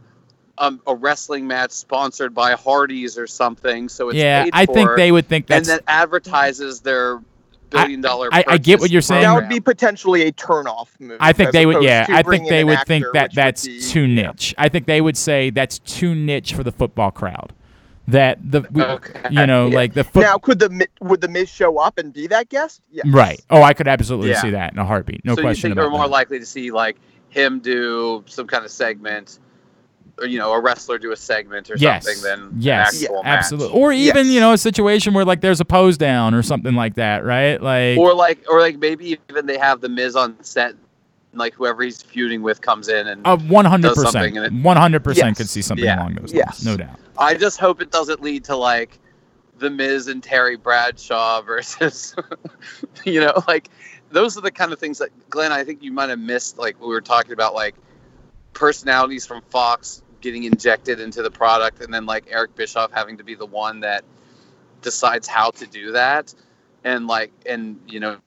[0.57, 4.89] um, a wrestling match sponsored by Hardee's or something, so it's yeah, paid I think
[4.95, 5.85] they would think that's and that's.
[5.85, 7.21] that advertises their
[7.69, 8.29] billion dollar.
[8.31, 9.23] I- I get what you're saying.
[9.23, 11.17] that would be potentially a turnoff move.
[11.19, 11.83] I think they would.
[11.83, 14.27] Yeah, I think they an would think that that's be- too yeah.
[14.31, 14.55] niche.
[14.57, 17.51] I think they would say that's too niche for the football crowd.
[18.07, 19.19] That the we- Okay.
[19.31, 19.75] you know Yeah.
[19.75, 20.21] like the foot.
[20.21, 22.81] Now, could the would the Miz show up and be that guest?
[22.91, 23.07] Yes.
[23.09, 23.41] Right.
[23.49, 24.41] Oh, I could absolutely Yeah.
[24.41, 25.25] see that in a heartbeat.
[25.25, 26.11] No so question you think about we're more that.
[26.13, 26.95] likely to see like
[27.35, 29.39] him do some kind of segment,
[30.17, 32.05] or you know, a wrestler do a segment or yes.
[32.05, 32.93] something than yes.
[32.93, 33.37] an actual Yeah, match.
[33.39, 33.79] absolutely.
[33.79, 34.33] Or even Yes.
[34.33, 37.61] you know a situation where like there's a pose down or something like that, right?
[37.61, 40.79] Like or like or like maybe even they have the Miz on set, and,
[41.33, 44.53] like whoever he's feuding with comes in, and uh, 100 does percent, something and it-
[44.63, 45.37] 100 percent Yes.
[45.37, 45.99] could see something Yeah.
[45.99, 46.63] along those Yes.
[46.63, 46.97] lines, no doubt.
[47.17, 48.97] I just hope it doesn't lead to like
[49.59, 52.13] the Miz and Terry Bradshaw versus,
[53.05, 53.69] you know, like
[54.11, 55.51] those are the kind of things that Glenn.
[55.51, 56.57] I think you might have missed.
[56.57, 57.75] Like we were talking about, like
[58.53, 63.23] personalities from Fox getting injected into the product, and then like Eric Bischoff having to
[63.23, 64.03] be the one that
[64.81, 66.33] decides how to do that,
[66.83, 68.17] and like and you know,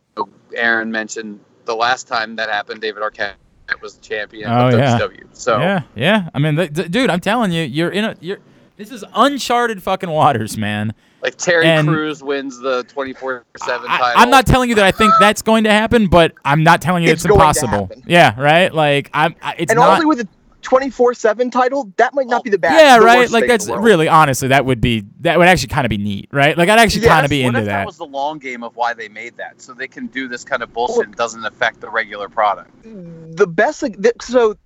[0.54, 3.34] Aaron mentioned the last time that happened, David Arquette
[3.82, 4.98] was the champion Oh, of yeah.
[4.98, 5.24] WCW.
[5.32, 6.30] So Yeah, yeah.
[6.34, 8.38] I mean, th- th- dude, I'm telling you, you're in a you're.
[8.76, 10.94] This is uncharted fucking waters, man.
[11.22, 14.22] Like Terry And- Crews wins the twenty four seven I, title.
[14.22, 17.02] I'm not telling you that I think that's going to happen, but I'm not telling
[17.04, 17.86] you it's, It's going impossible.
[17.88, 18.02] happen.
[18.06, 18.72] Yeah, right.
[18.72, 19.34] Like I'm.
[19.42, 19.94] I, it's and not.
[19.94, 20.28] only with a
[20.62, 22.78] 24/7 title, that might not be the bad.
[22.78, 23.30] yeah, the right.
[23.30, 26.56] Like that's really honestly that would be that would actually kind of be neat, right?
[26.58, 27.78] Like I'd actually Yes, kind of be what into if that.
[27.78, 27.86] that.
[27.86, 30.62] was the long game of why they made that, so they can do this kind
[30.62, 32.70] of bullshit and doesn't affect the regular product.
[32.82, 33.80] the best.
[33.80, 34.56] thing- th- So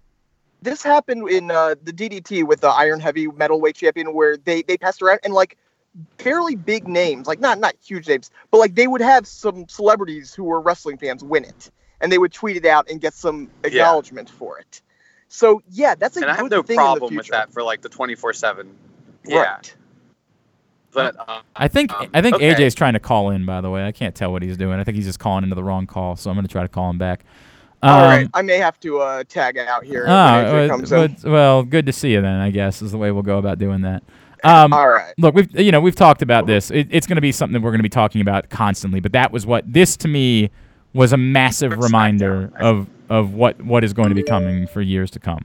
[0.62, 4.76] this happened in uh, the DDT with the Iron Heavy Metalweight Champion, where they they
[4.76, 5.56] passed around and like
[6.18, 10.34] fairly big names, like not not huge names, but like they would have some celebrities
[10.34, 11.70] who were wrestling fans win it,
[12.00, 14.82] and they would tweet it out and get some acknowledgement for it.
[15.28, 17.88] So yeah, that's a And good I have no problem with that for like the
[17.88, 18.74] twenty four seven.
[19.26, 19.58] Yeah,
[20.94, 21.14] Right.
[21.14, 22.52] But uh, I think Um, I think okay.
[22.54, 23.46] AJ's trying to call in.
[23.46, 24.78] By the way, I can't tell what he's doing.
[24.78, 26.16] I think he's just calling into the wrong call.
[26.16, 27.24] So I'm going to try to call him back.
[27.82, 30.04] Um, All right, I may have to uh, tag out here.
[30.04, 31.16] when oh, AJ well, comes in.
[31.24, 32.40] well, well, good to see you then.
[32.40, 34.04] I guess is the way we'll go about doing that.
[34.44, 35.14] Um, All right.
[35.18, 36.70] Look, we've you know we've talked about this.
[36.70, 39.00] It, it's going to be something that we're going to be talking about constantly.
[39.00, 40.50] But that was what this to me
[40.94, 45.10] was a massive reminder of of what what is going to be coming for years
[45.12, 45.44] to come.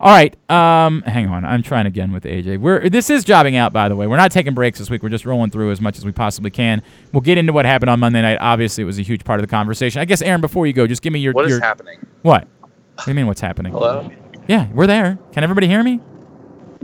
[0.00, 1.44] All right, um, hang on.
[1.44, 2.60] I'm trying again with AJ.
[2.60, 4.06] We're this is jobbing out, by the way.
[4.06, 5.02] We're not taking breaks this week.
[5.02, 6.82] We're just rolling through as much as we possibly can.
[7.12, 8.38] We'll get into what happened on Monday night.
[8.40, 10.00] Obviously, it was a huge part of the conversation.
[10.00, 11.98] I guess, Aaron, before you go, just give me your what is your happening?
[12.22, 12.46] what?
[12.60, 13.26] What do you mean?
[13.26, 13.72] What's happening?
[13.72, 14.08] Hello.
[14.46, 15.18] Yeah, we're there.
[15.32, 16.00] Can everybody hear me?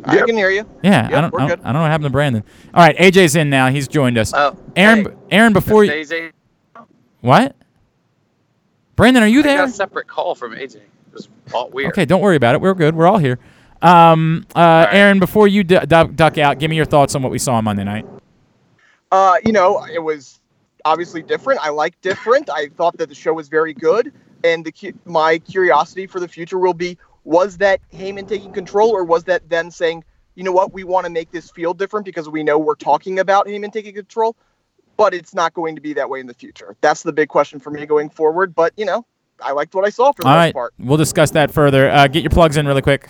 [0.07, 0.67] I can hear you.
[0.83, 1.33] Yeah, I don't.
[1.33, 1.61] we're I don't, good.
[1.61, 2.45] I don't know what happened to Brandon.
[2.75, 3.69] All right, AJ's in now.
[3.71, 4.33] He's joined us.
[4.35, 6.33] Oh, Aaron, hey, Aaron, before you, AJ,
[7.21, 7.57] what?
[8.97, 9.65] Brandon, are you I got there?
[9.65, 10.77] a separate call from AJ.
[10.77, 10.83] It
[11.13, 11.91] was all weird.
[11.93, 12.61] Okay, don't worry about it.
[12.61, 12.95] We're good.
[12.95, 13.39] We're all here.
[13.83, 14.95] Um, uh, right.
[14.95, 17.55] Aaron, before you du- du- duck out, give me your thoughts on what we saw
[17.55, 18.07] on Monday night.
[19.13, 20.41] Uh, you know, it was
[20.85, 21.61] obviously different.
[21.63, 22.51] I like different.
[22.51, 24.13] I thought that the show was very good,
[24.45, 24.73] and the
[25.05, 29.49] my curiosity for the future will be: was that Heyman taking control, or was that
[29.49, 30.05] them saying,
[30.35, 33.19] you know what, we want to make this feel different because we know we're talking
[33.19, 34.37] about Heyman taking control,
[34.97, 36.77] but it's not going to be that way in the future.
[36.81, 38.55] That's the big question for me going forward.
[38.55, 39.07] But you know,
[39.41, 40.75] I liked what I saw for the All most right, part.
[40.79, 41.91] we'll discuss that further.
[41.91, 43.09] Uh, get your plugs in really quick.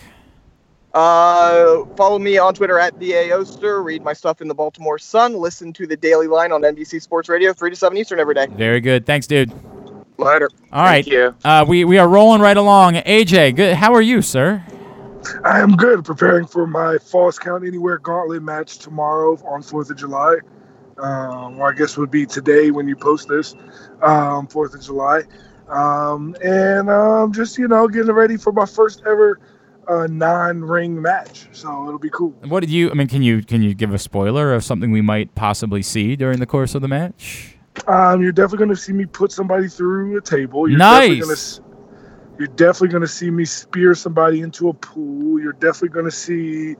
[0.92, 3.82] Uh, follow me on Twitter at the Aoster.
[3.84, 5.34] Read my stuff in the Baltimore Sun.
[5.34, 8.46] Listen to the Daily Line on NBC Sports Radio, three to seven Eastern every day.
[8.46, 9.04] Very good.
[9.04, 9.52] Thanks, dude.
[10.16, 10.48] Later.
[10.72, 11.34] All right, Thank you.
[11.44, 12.94] uh, we we are rolling right along.
[12.94, 13.74] AJ, good.
[13.76, 14.64] How are you, sir?
[15.44, 16.04] I am good.
[16.04, 20.36] Preparing for my Falls Count Anywhere Gauntlet match tomorrow on Fourth of July.
[20.98, 23.56] Um, or I guess would be today when you post this,
[24.02, 25.22] um, Fourth of July.
[25.68, 29.40] Um, and um, just you know getting ready for my first ever
[29.88, 31.48] uh, non-ring match.
[31.52, 32.30] So it'll be cool.
[32.44, 32.90] What did you?
[32.90, 36.14] I mean, can you can you give a spoiler of something we might possibly see
[36.14, 37.56] during the course of the match?
[37.86, 40.68] Um, you're definitely going to see me put somebody through a table.
[40.68, 41.60] You're Definitely gonna, Nice.
[42.38, 45.40] you're definitely going to see me spear somebody into a pool.
[45.40, 46.76] You're definitely going to see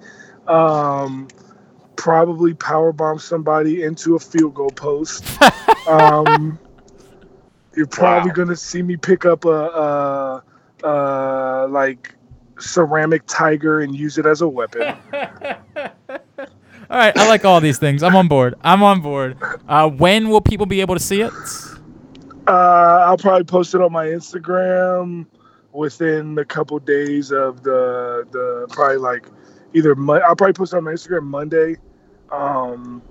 [0.46, 1.28] um,
[1.96, 5.24] probably power bomb somebody into a field goal post.
[5.88, 6.58] um,
[7.76, 10.44] you're probably going to see me pick up a, a,
[10.84, 12.14] a like
[12.58, 14.94] ceramic tiger and use it as a weapon.
[16.90, 18.02] All right, I like all these things.
[18.02, 18.54] I'm on board.
[18.62, 19.36] I'm on board.
[19.68, 21.32] Uh, when will people be able to see it?
[22.46, 22.50] Uh,
[23.06, 25.26] I'll probably post it on my Instagram
[25.72, 29.26] within a couple days of the the probably like
[29.72, 31.76] either Mon- I'll probably post it on my Instagram Monday
[32.30, 33.02] um,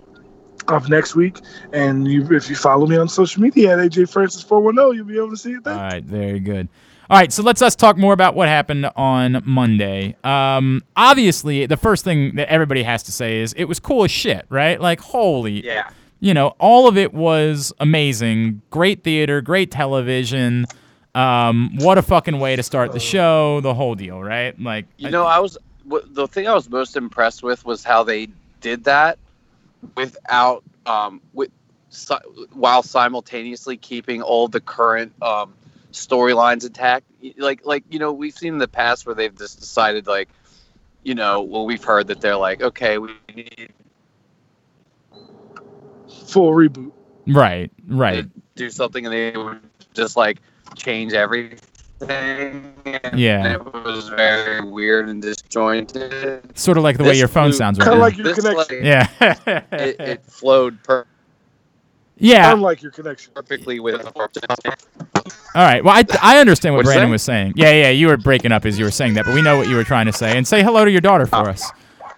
[0.68, 1.40] of next week.
[1.74, 4.92] And you, if you follow me on social media at AJ Francis four one zero,
[4.92, 5.78] you'll be able to see it All then.
[5.78, 6.70] right, very good.
[7.10, 10.16] All right, so let's us talk more about what happened on Monday.
[10.24, 14.12] Um, obviously, the first thing that everybody has to say is it was cool as
[14.12, 14.80] shit, right?
[14.80, 15.90] Like, holy, Yeah.
[16.22, 18.62] you know, all of it was amazing.
[18.70, 20.66] Great theater, great television.
[21.14, 24.60] Um, what a fucking way to start the show, the whole deal, right?
[24.60, 28.30] Like, You know, I was the thing I was most impressed with was how they
[28.62, 29.20] did that
[29.98, 31.52] without um with
[32.54, 35.54] while simultaneously keeping all the current um
[35.94, 37.06] storylines intact.
[37.38, 40.30] Like like you know, we've seen in the past where they've just decided like
[41.04, 43.72] you know, well we've heard that they're like, okay, we need
[46.28, 46.92] Full reboot.
[47.28, 48.26] right, right.
[48.56, 49.60] do something and they would
[49.94, 50.40] just like
[50.76, 51.60] change everything.
[52.02, 52.74] And
[53.18, 53.54] Yeah.
[53.54, 56.58] It was very weird and disjointed.
[56.58, 58.02] Sort of like the way your phone flew- sounds Kind of now.
[58.04, 58.78] like your This, connection.
[58.84, 59.64] like, yeah.
[59.72, 61.06] it, it flowed per-
[62.18, 62.54] yeah.
[62.54, 63.34] Unlike your connection.
[63.34, 64.22] perfectly with All
[65.56, 65.84] right.
[65.84, 67.12] Well, I, I understand what What'd Brandon say?
[67.12, 67.54] was saying.
[67.56, 67.90] Yeah, yeah.
[67.90, 69.84] You were breaking up as you were saying that, but we know what you were
[69.84, 70.38] trying to say.
[70.38, 71.70] And say hello to your daughter for us.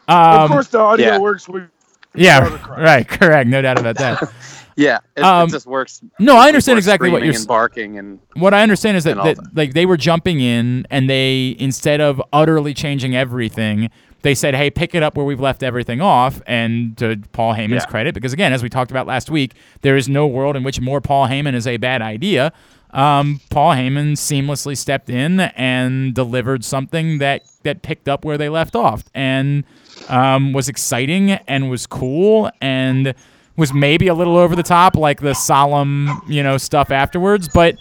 [0.07, 1.19] Um, of course, the audio yeah.
[1.19, 1.69] works with.
[2.13, 2.65] Yeah.
[2.69, 3.07] Right.
[3.07, 3.49] Correct.
[3.49, 4.31] No doubt about that.
[4.77, 6.01] Yeah, it, Um, it just works.
[6.19, 7.33] No, I understand exactly what you're.
[7.33, 9.55] and barking and What I understand is that, that that.
[9.55, 13.89] like they were jumping in and they instead of utterly changing everything,
[14.25, 17.83] they said, "Hey, pick it up where we've left everything off." And to Paul Heyman's
[17.83, 17.85] Yeah.
[17.85, 20.81] credit, because again, as we talked about last week, there is no world in which
[20.81, 22.51] more Paul Heyman is a bad idea.
[22.93, 28.49] Um, Paul Heyman seamlessly stepped in and delivered something that that picked up where they
[28.49, 29.63] left off, and
[30.09, 33.13] um, was exciting and was cool and
[33.57, 37.75] was maybe a little over the top, like the solemn, you know, stuff afterwards, but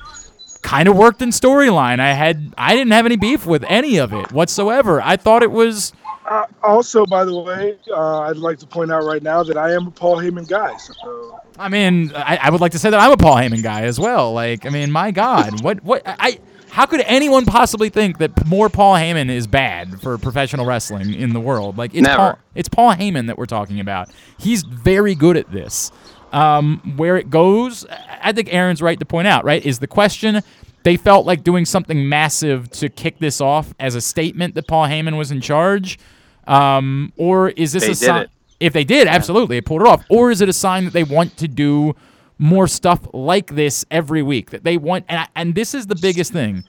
[0.63, 2.01] kind of worked in storyline.
[2.01, 5.01] I had I didn't have any beef with any of it whatsoever.
[5.03, 5.93] I thought it was
[6.25, 9.73] Uh, also, by the way, uh, I'd like to point out right now that I
[9.73, 10.77] am a Paul Heyman guy.
[10.79, 13.83] So I mean, I, I would like to say that I'm a Paul Heyman guy
[13.83, 14.33] as well.
[14.33, 16.39] Like, I mean, my God, what what I
[16.71, 21.33] how could anyone possibly think that more Paul Heyman is bad for professional wrestling in
[21.33, 21.79] the world?
[21.79, 22.17] Like it's Never.
[22.17, 24.11] Paul, it's Paul Heyman that we're talking about.
[24.39, 25.93] He's very good at this.
[26.33, 27.87] Um, where it goes,
[28.21, 29.45] I think Aaron's right to point out.
[29.45, 30.43] Right, is the question.
[30.83, 34.89] They felt like doing something massive to kick this off as a statement that Paul
[34.89, 35.99] Heyman was in charge,
[36.47, 38.27] um, or is this They a sign?
[38.61, 40.05] If they did, absolutely, they pulled it off.
[40.09, 41.95] Or is it a sign that they want to do
[42.39, 44.51] more stuff like this every week?
[44.51, 46.65] That they want, and, I, and this is the biggest thing.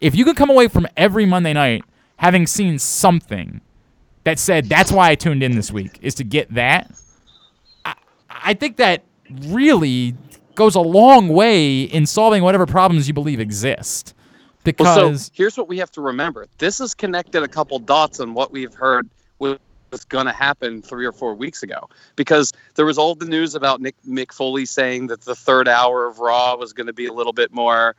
[0.00, 1.84] If you could come away from every Monday night
[2.16, 3.60] having seen something
[4.24, 6.90] that said that's why I tuned in this week is to get that,
[7.84, 7.94] I,
[8.28, 9.04] I think that
[9.44, 10.16] really
[10.54, 14.14] goes a long way in solving whatever problems you believe exist.
[14.64, 16.46] Because Well, so here's what we have to remember.
[16.58, 19.08] This has connected a couple dots on what we've heard
[19.38, 21.88] was going to happen three or four weeks ago.
[22.16, 26.06] Because there was all the news about Nick Mick Foley saying that the third hour
[26.06, 27.94] of Raw was going to be a little bit more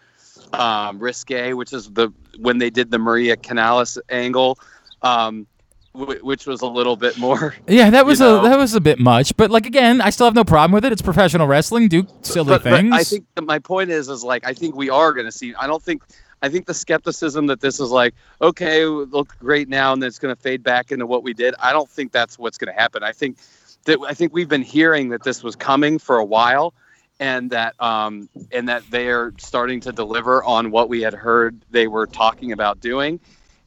[0.53, 4.59] um, risque, which is the when they did the Maria Kanellis angle,
[5.01, 5.47] um,
[5.93, 7.55] which was a little bit more.
[7.67, 8.39] Yeah, that was you know?
[8.39, 10.85] a that was a bit much, but like again, I still have no problem with
[10.85, 10.91] it.
[10.91, 11.87] It's professional wrestling.
[11.87, 12.93] Do silly but, but things.
[12.93, 15.53] I think my point is, is like I think we are going to see.
[15.55, 16.03] I don't think.
[16.41, 20.19] I think the skepticism that this is like okay, look great now, and then it's
[20.19, 21.55] going to fade back into what we did.
[21.59, 23.03] I don't think that's what's going to happen.
[23.03, 23.37] I think
[23.85, 26.73] that I think we've been hearing that this was coming for a while,
[27.19, 31.65] and that um and that they are starting to deliver on what we had heard
[31.71, 33.19] they were talking about doing.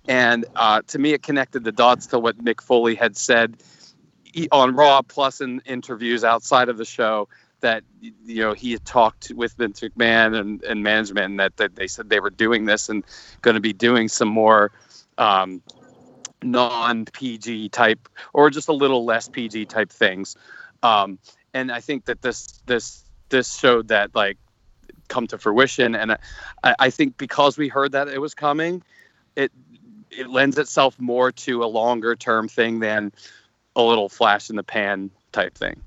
[0.08, 3.62] And uh, to me, it connected the dots to what Mick Foley had said
[4.50, 7.28] on Raw, plus in interviews outside of the show
[7.60, 11.76] that you know he had talked with Vince McMahon and, and management, and that, that
[11.76, 13.04] they said they were doing this and
[13.42, 14.72] going to be doing some more
[15.18, 15.62] um,
[16.42, 20.36] non PG type or just a little less PG type things.
[20.82, 21.18] Um,
[21.54, 24.38] and I think that this this this showed that like
[25.08, 26.12] come to fruition, and
[26.62, 28.82] I, I think because we heard that it was coming,
[29.36, 29.52] it
[30.10, 33.12] it lends itself more to a longer term thing than
[33.76, 35.80] a little flash in the pan type thing.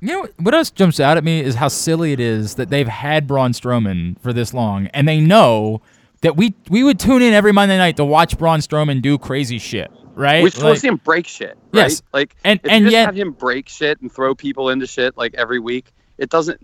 [0.00, 2.86] You know what else jumps out at me is how silly it is that they've
[2.88, 5.82] had Braun Strowman for this long, and they know
[6.20, 9.58] that we we would tune in every Monday night to watch Braun Strowman do crazy
[9.58, 10.42] shit, right?
[10.42, 11.82] We just want Like- to him break shit, right?
[11.90, 12.02] Yes.
[12.12, 15.34] Like, And- and just yet- have him break shit and throw people into shit like
[15.34, 16.60] every week, it doesn't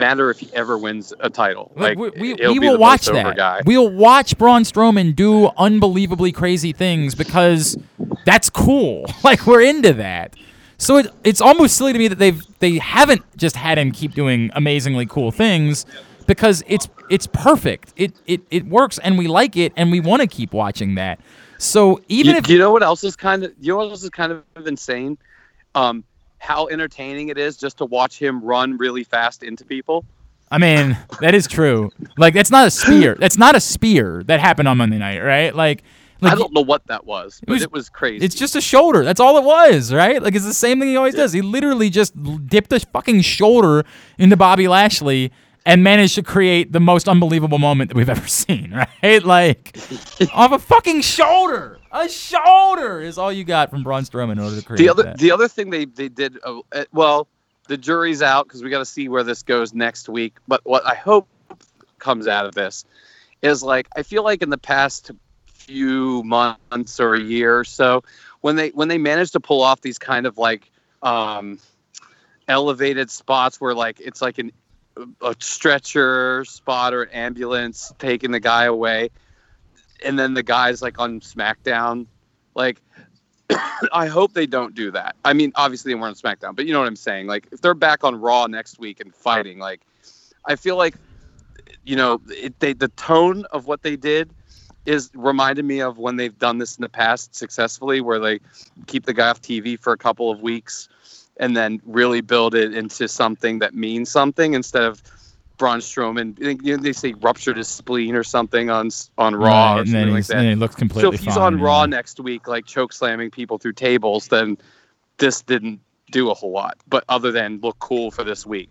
[0.00, 1.70] matter if he ever wins a title.
[1.76, 3.36] Like, Like, we, we, we will watch that.
[3.36, 3.60] Guy.
[3.64, 7.76] We'll watch Braun Strowman do unbelievably crazy things because
[8.26, 9.06] that's cool.
[9.22, 10.34] Like we're into that.
[10.84, 14.12] So it, it's almost silly to me that they've they haven't just had him keep
[14.12, 15.86] doing amazingly cool things
[16.26, 17.94] because it's it's perfect.
[17.96, 21.20] It it, it works and we like it and we want to keep watching that.
[21.56, 24.02] So even you, if you know what else is kind of you know what else
[24.02, 25.16] is kind of insane?
[25.74, 26.04] Um,
[26.36, 30.04] how entertaining it is just to watch him run really fast into people.
[30.50, 31.92] I mean, that is true.
[32.18, 33.14] Like that's not a spear.
[33.18, 35.54] That's not a spear that happened on Monday night, right?
[35.54, 35.82] Like,
[36.20, 38.24] like I don't know what that was, but was- it was crazy.
[38.24, 39.04] It's just a shoulder.
[39.04, 40.22] That's all it was, right?
[40.22, 41.32] Like it's the same thing he always does.
[41.32, 42.14] He literally just
[42.46, 43.84] dipped a fucking shoulder
[44.18, 45.32] into Bobby Lashley
[45.66, 49.24] and managed to create the most unbelievable moment that we've ever seen, right?
[49.24, 49.76] Like
[50.34, 51.78] off a fucking shoulder.
[51.92, 55.02] A shoulder is all you got from Braun Strowman in order to create the other
[55.04, 55.18] that.
[55.18, 57.28] the other thing they they did uh, uh, well
[57.68, 60.84] the jury's out because we got to see where this goes next week but what
[60.86, 61.26] i hope
[61.98, 62.84] comes out of this
[63.42, 65.12] is like i feel like in the past
[65.66, 68.02] few months or a year so
[68.40, 70.70] when they when they manage to pull off these kind of like
[71.02, 71.58] um
[72.48, 74.52] elevated spots where like it's like an
[75.22, 79.10] a stretcher spot or an ambulance taking the guy away
[80.04, 82.06] and then the guy's like on smackdown
[82.54, 82.80] like
[83.92, 85.16] I hope they don't do that.
[85.24, 87.26] I mean, obviously they weren't on SmackDown, but you know what I'm saying.
[87.26, 89.82] Like, if they're back on Raw next week and fighting, like,
[90.46, 90.94] I feel like,
[91.84, 94.30] you know, it, they the tone of what they did
[94.86, 98.40] is reminded me of when they've done this in the past successfully, where they
[98.86, 100.88] keep the guy off TV for a couple of weeks
[101.38, 105.02] and then really build it into something that means something instead of
[105.56, 106.38] Braun Strowman.
[106.62, 109.88] You know, they say ruptured his spleen or something on on Raw Right, or and
[109.88, 110.36] then, something like that.
[110.36, 111.10] and he looks completely.
[111.10, 111.86] So if he's fine, on Raw yeah.
[111.86, 114.58] next week, like choke slamming people through tables, then
[115.18, 115.80] this didn't
[116.10, 116.76] do a whole lot.
[116.88, 118.70] But other than look cool for this week,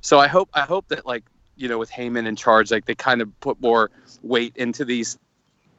[0.00, 1.24] so I hope I hope that like
[1.56, 3.90] you know with Heyman in charge, like they kind of put more
[4.22, 5.18] weight into these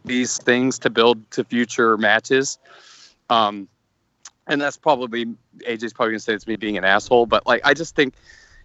[0.08, 2.58] these things to build to future matches.
[3.30, 3.68] Um,
[4.48, 5.26] and that's probably
[5.68, 8.14] AJ's probably gonna say it's me being an asshole, but like I just think,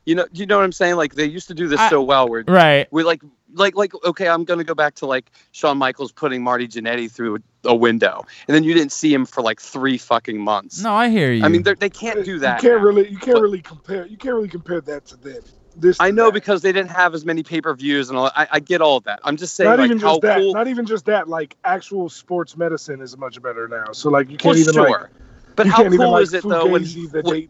[0.07, 0.97] you know, you know what I'm saying?
[0.97, 2.87] Like they used to do this I- so well, where Right.
[2.93, 3.21] we like
[3.55, 7.37] like like okay i'm gonna go back to like Shawn michaels putting marty Jannetty through
[7.37, 10.95] a, a window and then you didn't see him for like three fucking months No,
[10.95, 11.45] I hear you.
[11.45, 12.87] i mean they're- can't do that You can't now.
[12.87, 14.07] really, you can't But- really compare.
[14.07, 15.43] You can't really compare that to then.
[15.77, 15.99] This.
[16.01, 16.35] I know that.
[16.35, 18.31] because they didn't have as many pay per views and all.
[18.35, 19.21] I, I get all of that.
[19.25, 20.39] I'm just saying, not like even how just that.
[20.39, 20.53] cool.
[20.55, 21.29] Not even just that.
[21.29, 23.93] Like actual sports medicine is much better now.
[23.93, 24.91] So like you can't even sure.
[24.91, 25.11] like
[25.57, 27.49] but how can't even cool like is it though when when-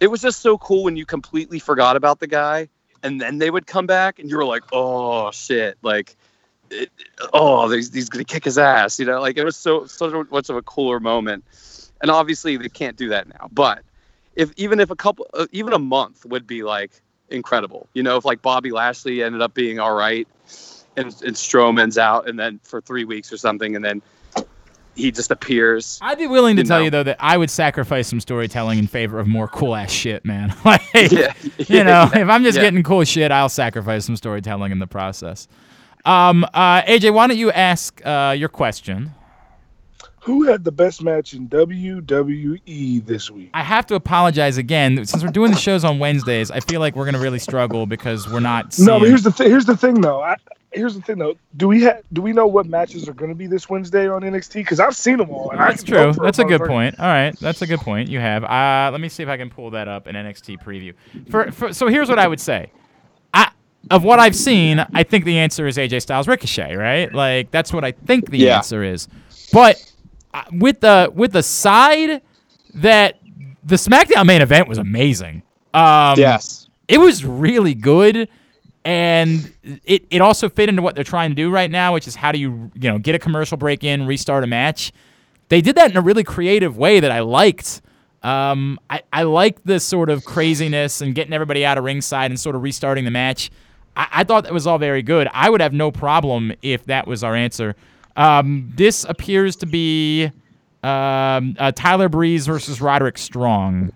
[0.00, 2.68] it was just so cool when you completely forgot about the guy
[3.02, 6.16] and then they would come back and you were like oh shit like
[6.70, 6.90] it,
[7.32, 10.48] oh he's, he's gonna kick his ass you know like it was so so much
[10.48, 11.44] of a cooler moment
[12.00, 13.82] and obviously they can't do that now but
[14.36, 18.16] if even if a couple uh, even a month would be like incredible you know
[18.16, 20.26] if like bobby lashley ended up being all right
[20.96, 24.02] and, and strowman's out and then for three weeks or something and then
[24.96, 26.84] he just appears I'd be willing to You tell know.
[26.84, 30.24] you though that I would sacrifice some storytelling in favor of more cool ass shit,
[30.24, 30.52] man.
[30.64, 31.32] like, yeah
[31.68, 32.62] you know, if I'm just Yeah.
[32.64, 35.46] getting cool shit, I'll sacrifice some storytelling in the process.
[36.04, 39.12] Um, uh, AJ, why don't you ask uh, your question?
[40.22, 43.50] Who had the best match in WWE this week?
[43.54, 46.50] I have to apologize again since we're doing the shows on Wednesdays.
[46.50, 48.74] I feel like we're gonna really struggle because we're not.
[48.74, 50.20] Seeing, No, but here's the th- here's the thing though.
[50.20, 50.36] I,
[50.72, 51.36] here's the thing though.
[51.56, 54.20] Do we ha- do we know what matches are going to be this Wednesday on
[54.20, 54.54] NXT?
[54.54, 55.50] Because I've seen them all.
[55.52, 56.12] and That's true.
[56.12, 57.00] That's a good point.
[57.00, 58.10] All right, that's a good point.
[58.10, 58.44] You have.
[58.44, 60.92] Uh, let me see if I can pull that up in NXT preview.
[61.30, 62.70] For, for so here's what I would say.
[63.32, 63.50] I
[63.90, 66.74] of what I've seen, I think the answer is AJ Styles Ricochet.
[66.76, 67.10] Right?
[67.10, 68.58] Like that's what I think the Yeah.
[68.58, 69.08] answer is.
[69.52, 69.82] But
[70.52, 72.22] with the with the side
[72.74, 73.18] that
[73.64, 75.42] the SmackDown main event was amazing.
[75.72, 76.68] Um, yes.
[76.88, 78.28] it was really good
[78.84, 79.52] and
[79.84, 82.32] it, it also fit into what they're trying to do right now which is how
[82.32, 84.92] do you you know get a commercial break in restart a match?
[85.48, 87.82] They did that in a really creative way that i liked.
[88.22, 92.38] Um, I, I like this sort of craziness and getting everybody out of ringside and
[92.38, 93.50] sort of restarting the match.
[93.96, 95.28] I, I thought that was all very good.
[95.32, 97.76] I would have no problem if that was our answer
[98.16, 100.30] um, this appears to be
[100.82, 103.92] um, uh, tyler breeze versus roderick strong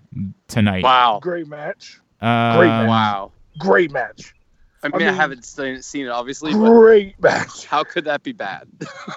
[0.48, 2.00] tonight wow Great match.
[2.20, 2.88] um, Great match.
[2.88, 4.34] wow Great match.
[4.82, 7.64] I mean, I, mean- haven't seen, seen it obviously, but Great match.
[7.66, 8.66] how could that be bad?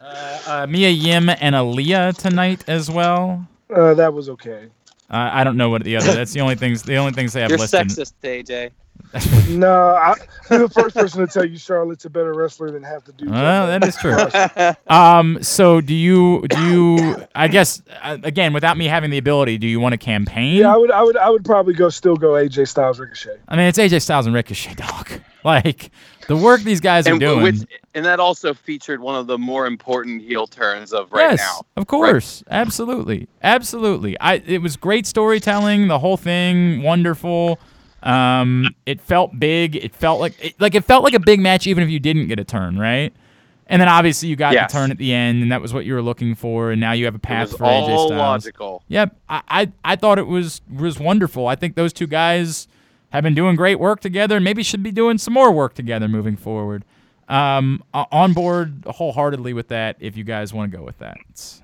[0.00, 3.46] Uh, uh, Mia Yim and Aliyah tonight as well.
[3.74, 4.68] Uh, that was okay.
[5.10, 6.14] Uh, I don't know what the other.
[6.14, 6.82] That's the only things.
[6.82, 7.88] The only things they have You're listed.
[7.88, 8.70] sexist, AJ.
[9.48, 10.14] No, I,
[10.50, 13.32] I'm the first person to tell you Charlotte's a better wrestler than half the dudes.
[13.32, 14.74] Well, on that is true.
[14.94, 15.42] Um.
[15.42, 16.46] So do you?
[16.48, 17.26] Do you?
[17.34, 20.56] I guess uh, again, without me having the ability, do you want to campaign?
[20.56, 23.38] Yeah, I would, I would, I would probably go still go AJ Styles Ricochet.
[23.48, 25.08] I mean, it's AJ Styles and Ricochet, dog.
[25.44, 25.92] Like
[26.26, 27.42] the work these guys are doing.
[27.42, 27.56] which,
[27.94, 31.64] and that also featured one of the more important heel turns of right yes, now.
[31.76, 34.18] of course, absolutely, absolutely.
[34.20, 35.86] I it was great storytelling.
[35.86, 37.58] The whole thing, wonderful.
[38.02, 39.76] Um, it felt big.
[39.76, 42.28] It felt like it, like it felt like a big match, even if you didn't
[42.28, 43.12] get a turn, right?
[43.66, 44.72] And then obviously you got Yes.
[44.72, 46.70] the turn at the end, and that was what you were looking for.
[46.70, 48.10] And now you have a It path was for AJ all Styles.
[48.18, 48.82] logical.
[48.88, 51.46] Yep, I, I I thought it was was wonderful.
[51.48, 52.66] I think those two guys
[53.10, 56.08] have been doing great work together, and maybe should be doing some more work together
[56.08, 56.84] moving forward.
[57.28, 59.96] Um, on board wholeheartedly with that.
[60.00, 61.18] If you guys want to go with that.
[61.28, 61.62] It's-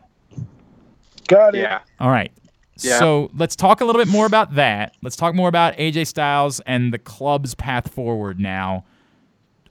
[1.27, 1.61] Got it.
[1.63, 1.81] Yeah.
[2.01, 2.31] all right.
[2.79, 2.99] Yeah.
[2.99, 4.95] So let's talk a little bit more about that.
[5.03, 8.85] Let's talk more about AJ Styles and the club's path forward now.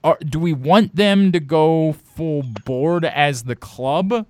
[0.04, 4.26] Are, do we want them to go full board as the club?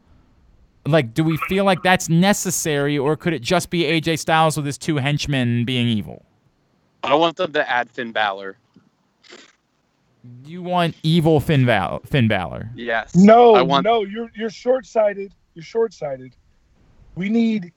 [0.85, 4.65] Like, do we feel like that's necessary, or could it just be AJ Styles with
[4.65, 6.25] his two henchmen being evil?
[7.03, 8.57] I want them to add Finn Balor.
[10.45, 12.69] You want evil Finn, Val- Finn Balor?
[12.75, 13.15] Yes.
[13.15, 13.83] No, I want.
[13.83, 15.33] no, you're you're short sighted.
[15.53, 16.35] You're short sighted.
[17.15, 17.73] We need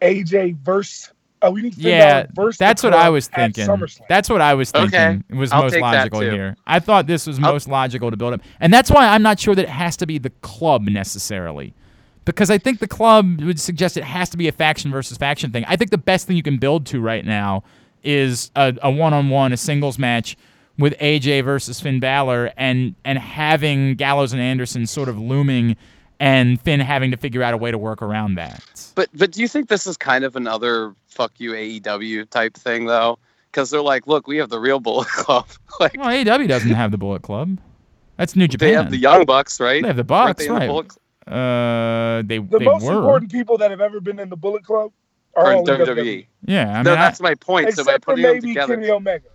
[0.00, 1.10] AJ verse.
[1.42, 3.68] Oh, we need Finn Yeah, Balor versus that's what I was thinking.
[4.08, 5.24] That's what I was Okay, thinking.
[5.28, 6.56] It was I'll most logical here.
[6.66, 9.38] I thought this was I'll- most logical to build up, and that's why I'm not
[9.38, 11.74] sure that it has to be the club necessarily,
[12.24, 15.52] because I think the club would suggest it has to be a faction versus faction
[15.52, 15.64] thing.
[15.68, 17.62] I think the best thing you can build to right now
[18.02, 20.36] is a, a one-on-one, a singles match
[20.78, 25.76] with AJ versus Finn Balor, and and having Gallows and Anderson sort of looming,
[26.20, 28.62] and Finn having to figure out a way to work around that.
[28.94, 32.86] But but do you think this is kind of another fuck you AEW type thing
[32.86, 33.18] though?
[33.50, 35.46] Because they're like, look, we have the real Bullet Club.
[35.80, 37.58] like Well, AEW doesn't have the Bullet Club.
[38.16, 38.68] That's New Japan.
[38.68, 39.82] they have the Young Bucks, right?
[39.82, 40.66] They have the Bucks, they in the right?
[40.68, 41.02] Bullet Club?
[41.26, 42.92] Uh, they the they most were.
[42.94, 44.92] important people that have ever been in the Bullet Club
[45.34, 45.86] Or are in in WWE.
[45.86, 46.26] WWE.
[46.46, 47.72] Yeah, I mean, no, I, that's my point.
[47.74, 49.28] so by Except for putting them maybe together, Kenny Omega.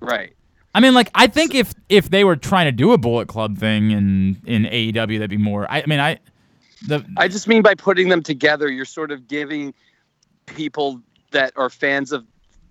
[0.00, 0.32] right?
[0.78, 3.58] I mean, like, I think if if they were trying to do a Bullet Club
[3.58, 5.68] thing in in AEW, that'd be more.
[5.68, 6.18] I, I mean, I
[6.86, 9.74] the I just mean by putting them together, you're sort of giving
[10.46, 11.00] people
[11.32, 12.24] that are fans of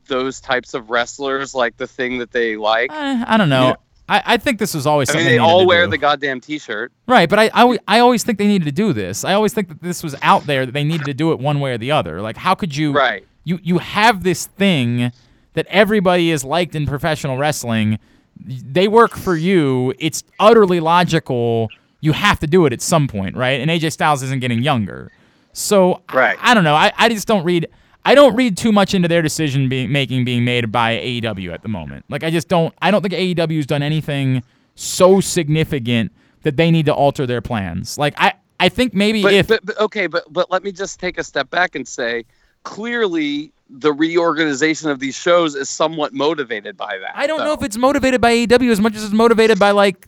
[0.08, 2.94] those types of wrestlers like the thing that they like.
[2.94, 3.76] eh, I don't know.
[4.08, 5.92] I, I think this was always I mean, something they all wear do.
[5.92, 6.94] the goddamn T-shirt.
[7.10, 9.26] right, but I, I I always think they needed to do this.
[9.26, 11.60] I always think that this was out there that they needed to do it one
[11.60, 12.22] way or the other.
[12.22, 13.28] Like, how could you Right.
[13.44, 15.12] you you have this thing
[15.58, 17.98] that everybody is liked in professional wrestling.
[18.46, 19.92] They work for you.
[19.98, 21.70] It's utterly logical.
[22.00, 23.60] You have to do it at some point, right?
[23.60, 25.12] And AJ Styles isn't getting younger.
[25.54, 26.38] So Right.
[26.40, 26.76] I, I don't know.
[26.76, 27.68] I, I just don't read
[28.06, 31.64] I don't read too much into their decision being making being made by AEW at
[31.64, 32.06] the moment.
[32.08, 34.44] Like I just don't I don't think AEW's done anything
[34.76, 36.12] so significant
[36.44, 37.98] that they need to alter their plans.
[37.98, 41.00] Like I I think maybe but, if but, but okay, but but let me just
[41.00, 42.26] take a step back and say,
[42.62, 47.12] clearly the reorganization of these shows is somewhat motivated by that.
[47.16, 50.08] I don't know if it's motivated by AEW as much as it's motivated by like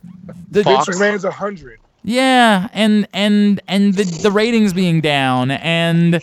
[0.49, 0.87] the Fox.
[0.87, 1.79] Vince McMahon's a hundred.
[2.03, 6.13] yeah, and and and the the ratings being down and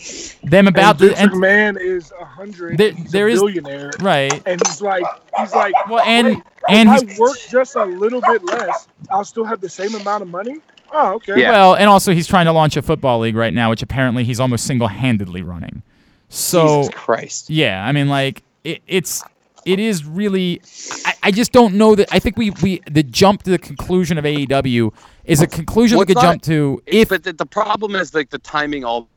[0.43, 2.77] them about and Vince the and, McMahon is a hundred.
[2.79, 4.33] There- he's there a is- billionaire, right.
[4.47, 5.03] and he's like,
[5.37, 8.87] he's like, Well, and wait, and if he's, I work just a little bit less,
[9.11, 10.55] I'll still have the same amount of money.
[10.91, 11.39] Oh, okay.
[11.39, 11.51] Yeah.
[11.51, 14.39] well, and also he's trying to launch a football league right now, which apparently he's
[14.39, 15.83] almost single-handedly running.
[16.29, 17.49] So Jesus Christ.
[17.49, 19.23] Yeah, I mean, like it, it's
[19.65, 20.61] it is really.
[21.05, 22.07] I, I just don't know that.
[22.11, 24.93] I think we we the jump to the conclusion of AEW
[25.25, 28.13] is a conclusion Well, we could not- jump to If, but the, the problem is
[28.13, 29.09] like the timing all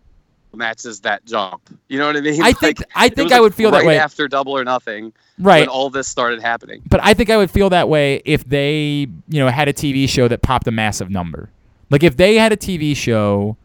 [0.52, 1.62] matches that jump.
[1.88, 2.42] You know what I mean?
[2.42, 3.98] I think Like, I it think I like, would feel that way.
[3.98, 5.60] after Double or Nothing right.
[5.60, 6.82] when all this started happening.
[6.90, 10.08] But I think I would feel that way if they, you know, had a TV
[10.08, 11.50] show that popped a massive number.
[11.90, 13.56] Like if they had a TV show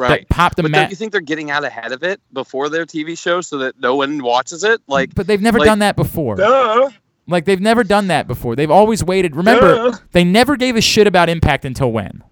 [0.00, 0.20] Right.
[0.20, 2.68] that popped a But ma- don't you think they're getting out ahead of it before
[2.70, 4.80] their TV show so that no one watches it?
[4.86, 6.36] Like, but they've never like- done that before.
[6.36, 6.88] Duh.
[7.26, 8.56] Like they've never done that before.
[8.56, 9.36] They've always waited.
[9.36, 9.98] Remember, Duh.
[10.12, 12.24] they never gave a shit about Impact until when?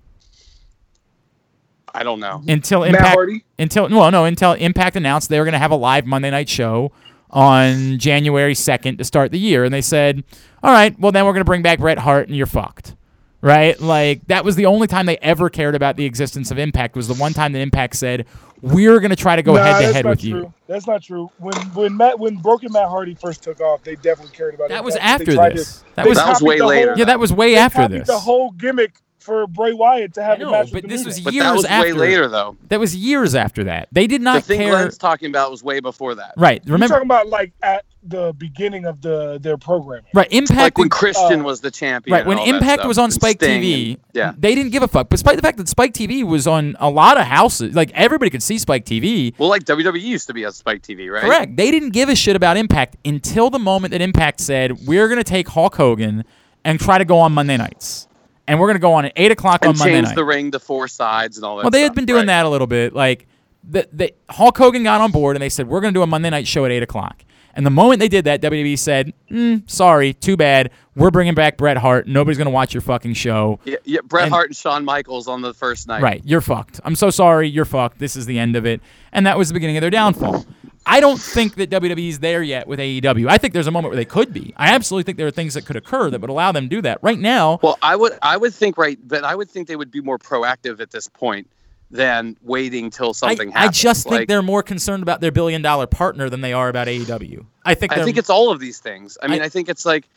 [1.94, 2.42] I don't know.
[2.46, 3.18] Until Impact
[3.58, 6.48] until well no until Impact announced they were going to have a live Monday night
[6.48, 6.92] show
[7.30, 10.24] on January 2nd to start the year and they said,
[10.62, 12.94] "All right, well then we're going to bring back Bret Hart and you're fucked."
[13.40, 13.78] Right?
[13.80, 17.06] Like that was the only time they ever cared about the existence of Impact was
[17.06, 18.26] the one time that Impact said,
[18.62, 20.28] "We're going to try to go Nah, head to head with true.
[20.28, 21.30] you." That's not true.
[21.38, 24.68] When when Matt when Broken Matt Hardy first took off, they definitely cared about it.
[24.70, 25.78] That was after this.
[25.82, 26.94] To, That was That was way the whole- later.
[26.96, 28.08] Yeah, that was way they after copied this.
[28.08, 30.88] The whole gimmick for Bray Wyatt to I have a know, match but with the
[30.88, 31.22] this New was Day.
[31.24, 31.86] But years that was after.
[31.88, 32.56] way later, though.
[32.68, 33.88] That was years after that.
[33.92, 34.32] They did not.
[34.34, 34.70] The not thing care.
[34.70, 36.34] Glenn's talking about was way before that.
[36.36, 36.62] Right.
[36.64, 40.04] Remember, You're Remember talking about like at the beginning of the their programming.
[40.14, 42.16] Right, Impact Like when Christian uh, was the champion.
[42.16, 44.32] Right, when Impact was on Spike TV, and- yeah.
[44.38, 45.08] they didn't give a fuck.
[45.08, 48.42] Despite the fact that Spike TV was on a lot of houses, like everybody could
[48.42, 49.34] see Spike TV.
[49.38, 51.22] Well, like WWE used to be on Spike TV, right?
[51.22, 51.56] Correct.
[51.56, 55.18] They didn't give a shit about Impact until the moment that Impact said, "We're going
[55.18, 56.24] to take Hulk Hogan
[56.64, 58.07] and try to go on Monday nights,
[58.48, 60.24] and we're going to go on at eight o'clock And on Monday change night." the
[60.24, 61.64] ring to four sides and all that.
[61.64, 62.26] well, they had been doing right.
[62.26, 62.94] that a little bit.
[62.94, 63.26] Like
[63.68, 66.06] the, the Hulk Hogan got on board and they said, "We're going to do a
[66.06, 67.22] Monday night show at eight o'clock."
[67.54, 70.70] And the moment they did that, WWE said, mm, "Sorry, too bad.
[70.94, 72.06] We're bringing back Bret Hart.
[72.06, 75.26] Nobody's going to watch your fucking show." Yeah, yeah Bret And- Hart and Shawn Michaels
[75.28, 76.00] on the first night.
[76.02, 76.80] Right, you're fucked.
[76.84, 77.98] I'm so sorry, you're fucked.
[77.98, 78.80] This is the end of it.
[79.12, 80.46] And that was the beginning of their downfall.
[80.88, 83.28] I don't think that WWE's there yet with AEW.
[83.28, 84.54] I think there's a moment where they could be.
[84.56, 86.82] I absolutely think there are things that could occur that would allow them to do
[86.82, 86.98] that.
[87.02, 89.90] Right now, Well, I would, I would think right, but I would think they would
[89.90, 91.46] be more proactive at this point
[91.90, 93.78] than waiting till something I happens.
[93.78, 96.86] I just think they're more concerned about their billion dollar partner than they are about
[96.86, 97.44] AEW.
[97.64, 99.16] I think I think it's all of these things.
[99.22, 100.08] I mean, I- I, think it's like,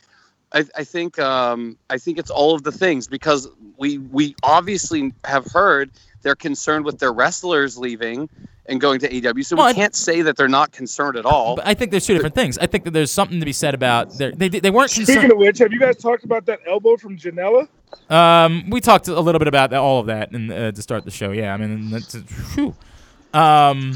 [0.53, 3.47] I, I think, um, I think it's all of the things because
[3.77, 5.91] we we obviously have heard
[6.23, 8.29] they're concerned with their wrestlers leaving
[8.67, 11.55] and going to AEW, so Well, we can't say that they're not concerned at all.
[11.55, 12.57] but I think there's two different things.
[12.59, 15.31] I think that there's something to be said about their, they they weren't Speaking concerned.
[15.31, 17.67] of which, have you guys talked about that elbow from Janela?
[18.09, 21.11] Um, we talked a little bit about all of that, and uh, to start the
[21.11, 21.31] show.
[21.31, 22.13] Yeah, I mean, that's,
[22.55, 22.75] whew.
[23.33, 23.95] um,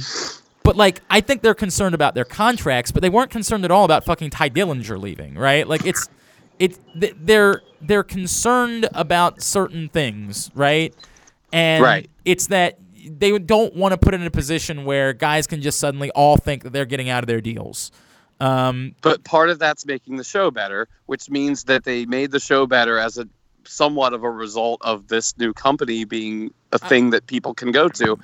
[0.63, 3.85] but like, I think they're concerned about their contracts, but they weren't concerned at all
[3.85, 5.67] about fucking Tye Dillinger leaving, right?
[5.67, 6.09] Like, it's
[6.59, 10.93] it th- they're they're concerned about certain things, right?
[11.51, 12.09] And Right.
[12.25, 15.79] it's that they don't want to put it in a position where guys can just
[15.79, 17.91] suddenly all think that they're getting out of their deals.
[18.39, 22.39] Um, but part of that's making the show better, which means that they made the
[22.39, 23.27] show better as a
[23.63, 27.87] somewhat of a result of this new company being a thing that people can go
[27.89, 28.17] to.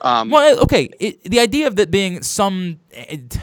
[0.00, 0.90] Um, Well, okay.
[0.98, 3.38] It, the idea of that being some, it,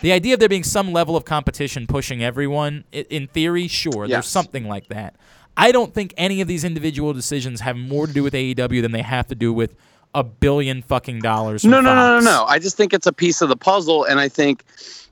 [0.00, 4.26] the idea of there being some level of competition pushing everyone, in theory, sure, there's
[4.28, 5.16] something like that.
[5.56, 8.92] I don't think any of these individual decisions have more to do with AEW than
[8.92, 9.74] they have to do with
[10.14, 11.64] a billion fucking dollars.
[11.64, 12.44] No, no, no, no, no.
[12.46, 14.62] I just think it's a piece of the puzzle, and I think,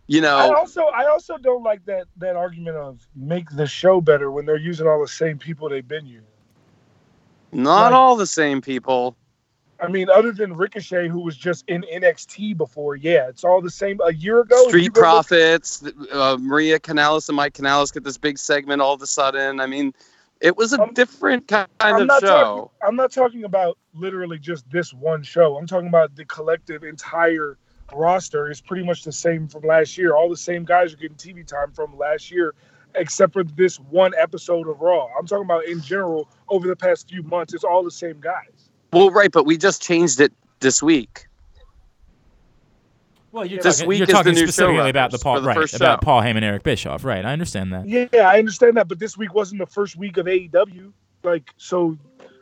[0.07, 3.67] you know, I know, also I also don't like that that argument of make the
[3.67, 6.23] show better when they're using all the same people they've been using.
[7.53, 9.17] not like- all the same people.
[9.81, 13.71] I mean, other than Ricochet, who was just in NXT before, yeah, it's all the
[13.71, 14.01] same.
[14.05, 18.81] A year ago, Street Profits, uh, Maria Kanellis and Mike Kanellis get this big segment
[18.81, 19.61] all of a sudden.
[19.61, 19.93] I mean,
[20.41, 22.29] it was a I'm- different kind I'm of not show.
[22.29, 22.71] talking.
[22.87, 25.57] I'm not talking about literally just this one show.
[25.57, 27.59] I'm talking about the collective entire
[27.95, 30.15] roster is pretty much the same from last year.
[30.17, 32.55] All the same guys are getting TV time from last year,
[32.95, 35.09] except for this one episode of Raw.
[35.19, 37.53] I'm talking about in general over the past few months.
[37.55, 38.56] It's all the same guys.
[38.97, 41.27] Well, right, but we just changed it this week.
[43.33, 45.75] Well, you're This talking, week you're is talking specifically about the Paul, for the right?
[45.75, 46.01] About.
[46.01, 47.23] Paul Heyman, Eric Bischoff, right?
[47.25, 47.87] I understand that.
[47.87, 50.93] Yeah, I understand that, but this week wasn't the first week of AEW.
[51.23, 51.99] Like, so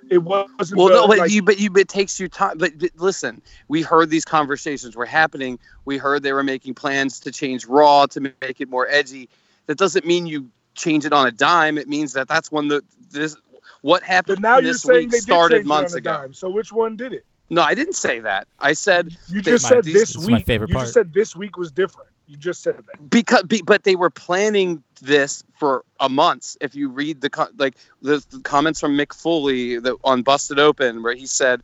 [0.08, 0.78] it wasn't.
[0.78, 2.58] Well, the, no, but like, you, but you, it takes you time.
[2.58, 5.58] But, but listen, we heard these conversations were happening.
[5.84, 9.28] We heard they were making plans to change Raw to make it more edgy.
[9.66, 11.76] That doesn't mean you change it on a dime.
[11.76, 13.36] It means that that's when the this
[13.84, 16.16] what happened but now you're this saying week they did started months it on a
[16.16, 16.22] ago.
[16.28, 16.32] dime.
[16.34, 17.26] So which one did it?
[17.50, 18.48] No, I didn't say that.
[18.58, 20.30] I said You just my- said these- this this week.
[20.30, 20.84] my favorite you part.
[20.84, 22.08] just said this week was different.
[22.26, 23.10] You just said that.
[23.10, 27.28] because be, but they were planning this for a month if you read the
[27.58, 31.60] like the, the comments from mick foley that on busted open where he said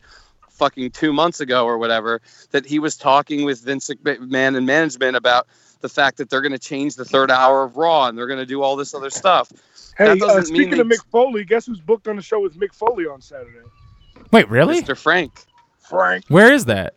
[0.51, 5.15] fucking two months ago or whatever that he was talking with vince mcmahon and management
[5.17, 5.47] about
[5.79, 8.37] the fact that they're going to change the third hour of raw and they're going
[8.37, 9.51] to do all this other stuff
[9.97, 12.39] Hey, That uh, doesn't mean speaking of Mick Foley, guess who's booked on the show
[12.41, 13.59] with Mick Foley on Saturday?
[14.31, 14.81] Wait, really?
[14.81, 15.31] mr frank
[15.79, 16.23] Frank.
[16.29, 16.95] Where is that?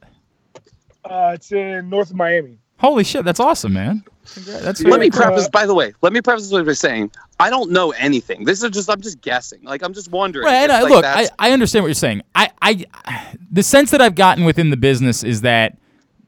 [1.04, 2.58] Uh, it's in North Miami.
[2.78, 4.04] Holy shit, that's awesome, man.
[4.46, 5.22] That's Yeah, let me very cool.
[5.22, 8.62] preface by the way let me preface what you're saying i don't know anything this
[8.62, 11.04] is just i'm just guessing like i'm just wondering Right, if, and I, like, look,
[11.04, 12.22] I, I understand what you're saying.
[12.34, 12.86] I, I,
[13.52, 15.76] the sense that I've gotten within the business is that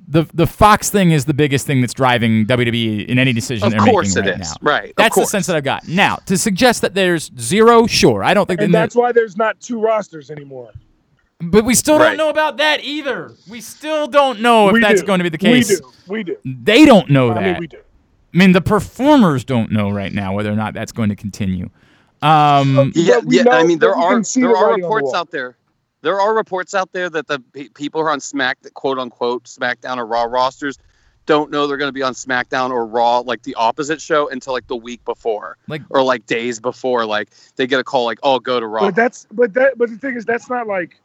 [0.08, 3.72] the the Fox thing is the biggest thing that's driving WWE in any decision of
[3.72, 4.56] they're course making it right is now.
[4.70, 5.88] right of That's the sense that I've got.
[5.88, 9.60] Now, to suggest that there's zero, sure, I don't think And that's why there's not
[9.60, 10.70] two rosters anymore.
[11.40, 12.08] But we still Right.
[12.10, 13.32] don't know about that either.
[13.48, 15.06] We still don't know if we that's do.
[15.06, 15.68] going to be the case.
[15.68, 15.92] We do.
[16.08, 16.36] We do.
[16.62, 17.42] They don't know I that.
[17.42, 17.78] mean, we do.
[17.78, 21.68] I mean, the performers don't know right now whether or not that's going to continue.
[22.22, 23.42] Um, Yeah, yeah.
[23.42, 25.56] know I mean, there are there are writing on the reports out there.
[26.02, 28.98] There are reports out there that the pe- people who are on Smack, that quote
[28.98, 30.78] unquote, SmackDown or Raw rosters,
[31.26, 34.52] don't know they're going to be on SmackDown or Raw, like the opposite show, until
[34.52, 37.04] like the week before, like, or like days before.
[37.04, 39.90] Like they get a call, like, "Oh, go to Raw." But that's but that but
[39.90, 41.00] the thing is that's not like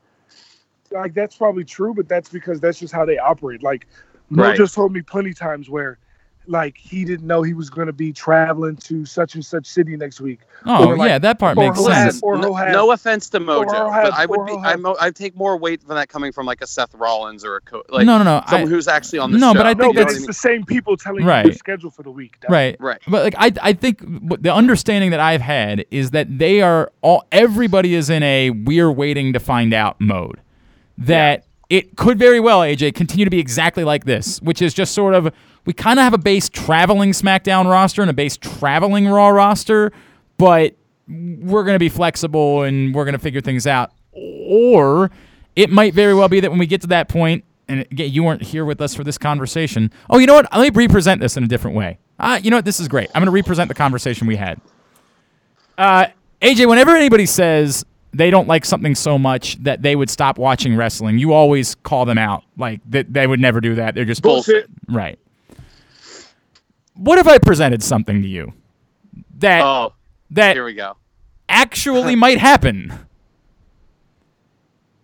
[0.92, 3.64] like that's probably true, but that's because that's just how they operate.
[3.64, 3.88] Like
[4.30, 4.56] Mo Right.
[4.56, 5.98] just told me plenty times where
[6.48, 9.96] like he didn't know he was going to be traveling to such and such city
[9.96, 10.40] next week.
[10.66, 11.88] oh or like- yeah, that part makes sense.
[11.94, 14.72] have- Listen, or no, he'll no offense to Mojo, he'll but I would be, I
[14.72, 17.58] have- mo- I take more weight from that coming from like a Seth Rollins or
[17.58, 18.44] a co- like no, no, no.
[18.50, 19.60] someone I, who's actually on the No, show.
[19.60, 20.28] but I think you know but I it's mean?
[20.28, 21.56] the same people telling you Right.
[21.56, 22.38] schedule for the week.
[22.42, 23.00] That's- right, Right.
[23.08, 24.00] But like, I, I think
[24.42, 27.24] the understanding that I've had is that they are all.
[27.32, 30.40] Everybody is in a we're waiting to find out mode.
[30.98, 34.94] That it could very well, AJ, continue to be exactly like this, which is just
[34.94, 39.08] sort of we kind of have a base traveling SmackDown roster and a base traveling
[39.08, 39.94] Raw roster,
[40.38, 40.76] but
[41.08, 43.94] we're going to be flexible and we're going to figure things out.
[44.12, 45.12] Or
[45.56, 48.22] it might very well be that when we get to that point, and again, you
[48.24, 49.94] weren't here with us for this conversation.
[50.10, 50.52] Oh, you know what?
[50.52, 52.00] Let me represent this in a different way.
[52.20, 52.66] Ah, you know what?
[52.66, 53.10] This is great.
[53.16, 54.60] I'm going to represent the conversation we had.
[55.78, 56.08] Uh,
[56.42, 60.76] AJ, whenever anybody says they don't like something so much that they would stop watching
[60.76, 62.44] wrestling, you always call them out.
[62.58, 63.96] Like that they would never do that.
[63.96, 64.68] They're just Bullshit.
[64.88, 65.18] Right.
[66.96, 68.54] What if I presented something to you
[69.40, 69.94] that Oh,
[70.32, 70.98] that here we go.
[71.50, 72.94] actually might happen?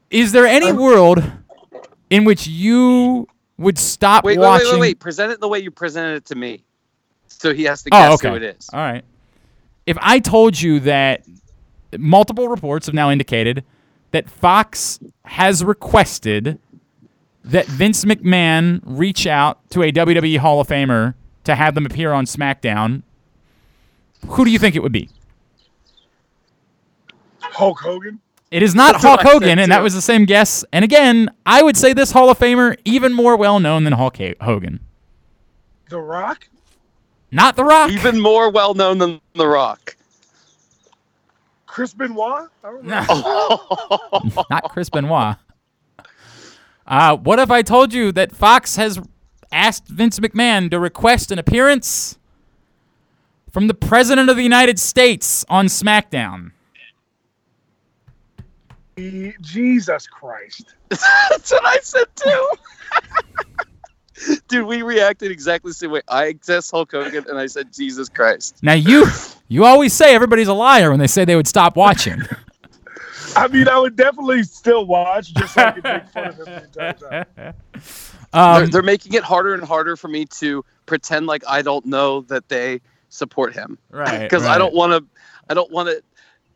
[0.09, 1.23] Is there any world
[2.09, 3.27] in which you
[3.57, 4.67] would stop Wait, wait, watching?
[4.67, 4.99] wait, wait, wait.
[4.99, 6.63] Present it the way you presented it to me.
[7.27, 8.29] So he has to Oh, guess okay.
[8.29, 8.69] who it is.
[8.71, 9.03] All right.
[9.85, 11.23] If I told you that
[11.97, 13.63] multiple reports have now indicated
[14.11, 16.59] that Fox has requested
[17.43, 21.13] that Vince McMahon reach out to a WWE Hall of Famer
[21.45, 23.03] to have them appear on SmackDown,
[24.27, 25.09] who do you think it would be?
[27.39, 28.19] Hulk Hogan.
[28.51, 30.63] It is not That's Hulk Hogan, and that was the same guess.
[30.71, 34.17] And again, I would say this Hall of Famer even more well known than Hulk
[34.17, 34.79] Ha- Hogan.
[35.89, 36.47] The Rock.
[37.31, 37.91] Not The Rock.
[37.91, 39.95] Even more well known than The Rock.
[41.77, 42.49] Chris Benoit.
[42.63, 43.05] I don't know.
[43.07, 44.45] Oh.
[44.49, 45.35] not Chris Benoit.
[46.87, 48.99] Uh, what if I told you that Fox has
[49.51, 52.17] asked Vince McMahon to request an appearance
[53.51, 56.49] from the President of the United States on SmackDown?
[58.97, 60.73] Jesus Christ.
[60.89, 62.51] That's what I said too.
[64.47, 66.01] Dude, we reacted exactly the same way.
[66.07, 68.57] I guessed Hulk Hogan and I said Jesus Christ.
[68.61, 69.05] Now you
[69.47, 72.21] you always say everybody's a liar when they say they would stop watching.
[73.35, 76.45] I mean, I would definitely still watch just so I could make fun of him
[76.45, 77.25] the entire time.
[77.35, 77.53] they're,
[78.33, 82.21] Um, they're making it harder and harder for me to pretend like I don't know
[82.21, 83.77] that they support him.
[83.91, 84.21] right.
[84.21, 85.05] Because I don't want to.
[85.49, 86.01] I don't want to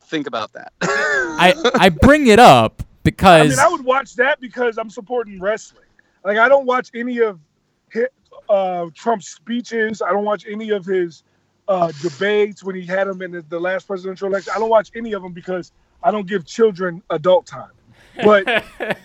[0.07, 0.73] think about that.
[0.81, 5.39] I I bring it up I because mean, I would watch that because I'm supporting
[5.39, 5.85] wrestling.
[6.23, 7.50] Like, I don't watch any of hit,
[8.49, 10.01] uh, Trump's speeches.
[10.01, 11.23] I don't watch any of his
[11.67, 14.53] uh, debates when he had them in the, the last presidential election.
[14.55, 15.71] I don't watch any of them because
[16.03, 17.71] I don't give children adult time.
[18.23, 18.45] But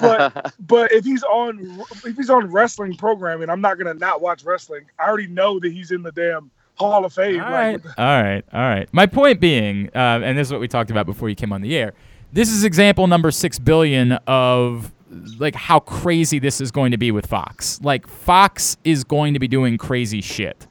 [0.00, 4.44] but but if he's on if he's on wrestling programming, I'm not gonna not watch
[4.44, 4.84] wrestling.
[4.98, 7.40] I already know that he's in the damn Hall of Fame.
[7.40, 8.88] All like, right, all right, all right.
[8.92, 11.62] My point being, uh, and this is what we talked about before you came on
[11.62, 11.94] the air.
[12.32, 14.92] This is example number six billion of
[15.38, 17.80] like how crazy this is going to be with Fox.
[17.82, 20.66] Like Fox is going to be doing crazy shit,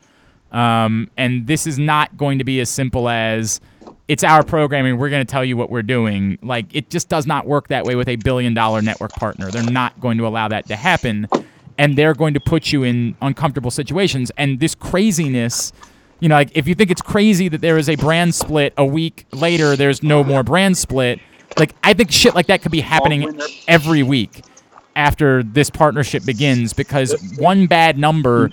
[0.51, 3.59] um, and this is not going to be as simple as
[4.07, 4.97] it's our programming.
[4.97, 6.37] We're going to tell you what we're doing.
[6.41, 9.51] Like it just does not work that way with a billion dollar network partner.
[9.51, 11.27] They're not going to allow that to happen,
[11.77, 14.31] and they're going to put you in uncomfortable situations.
[14.37, 15.73] And this craziness
[16.19, 18.85] you know, like if you think it's crazy that there is a brand split a
[18.85, 21.19] week later, there's no more brand split.
[21.57, 24.43] Like I think shit like that could be happening every week
[24.95, 28.51] after this partnership begins because one bad number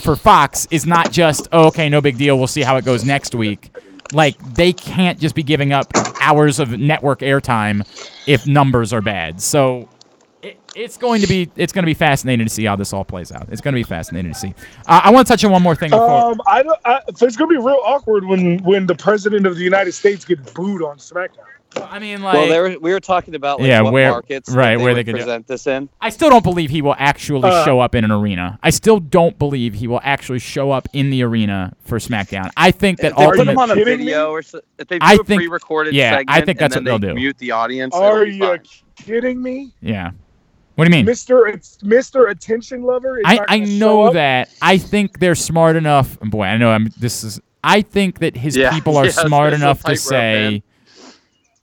[0.00, 2.36] for Fox is not just oh, okay, no big deal.
[2.38, 3.70] We'll see how it goes next week.
[4.12, 5.86] Like they can't just be giving up
[6.20, 7.86] hours of network airtime
[8.26, 9.40] if numbers are bad.
[9.40, 9.88] So
[10.42, 13.04] it, it's going to be it's going to be fascinating to see how this all
[13.04, 13.48] plays out.
[13.50, 14.54] It's going to be fascinating to see.
[14.86, 16.10] Uh, I want to touch on one more thing before.
[16.10, 16.78] Um, I don't.
[16.84, 20.52] I, it's gonna be real awkward when when the president of the United States gets
[20.52, 21.46] booed on SmackDown.
[21.76, 24.50] I mean, like, well, there were, we were talking about like, Yeah, what where- markets
[24.50, 25.88] right, they where would they could do- present this in.
[26.00, 28.58] I still don't believe he will actually Uh, show up in an arena.
[28.62, 32.50] I still don't believe he will actually show up in the arena for SmackDown.
[32.56, 33.30] I think that all.
[33.30, 34.04] they put him on a kidding me?
[34.06, 36.84] video or so, if they do I a think- pre-recorded yeah, I think that's and
[36.86, 37.20] what they'll they do.
[37.20, 37.94] mute the audience.
[37.94, 38.60] Are you fine.
[38.96, 40.10] kidding me, yeah.
[40.76, 41.06] What do you mean?
[41.06, 41.60] Mister?
[41.82, 43.18] Mister Attention Lover.
[43.18, 44.12] is I, I gonna show know up?
[44.14, 44.48] that.
[44.60, 46.18] I think they're smart enough.
[46.18, 46.88] Boy, I know I'm.
[46.98, 47.40] This is.
[47.62, 50.62] I think that his Yeah, people are yeah, smart enough to say, man.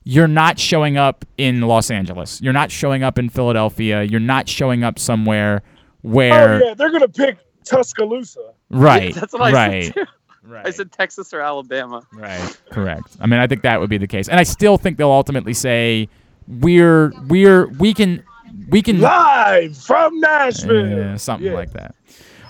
[0.04, 2.40] You're not showing up in Los Angeles.
[2.40, 4.02] You're not showing up in Philadelphia.
[4.02, 5.62] You're not showing up somewhere
[6.02, 6.62] where.
[6.62, 8.52] Oh yeah, they're gonna pick Tuscaloosa.
[8.70, 9.14] Right.
[9.16, 9.84] That's what I right.
[9.84, 9.94] said.
[9.94, 10.04] Too.
[10.44, 10.66] right.
[10.66, 12.02] I said Texas or Alabama.
[12.12, 12.60] Right.
[12.70, 13.16] Correct.
[13.20, 15.54] I mean, I think that would be the case, and I still think they'll ultimately
[15.54, 16.08] say,
[16.48, 18.24] "We're we're we can
[18.68, 20.88] we can Live from Nashville.
[20.88, 21.54] Yeah, something Yeah.
[21.54, 21.94] like that."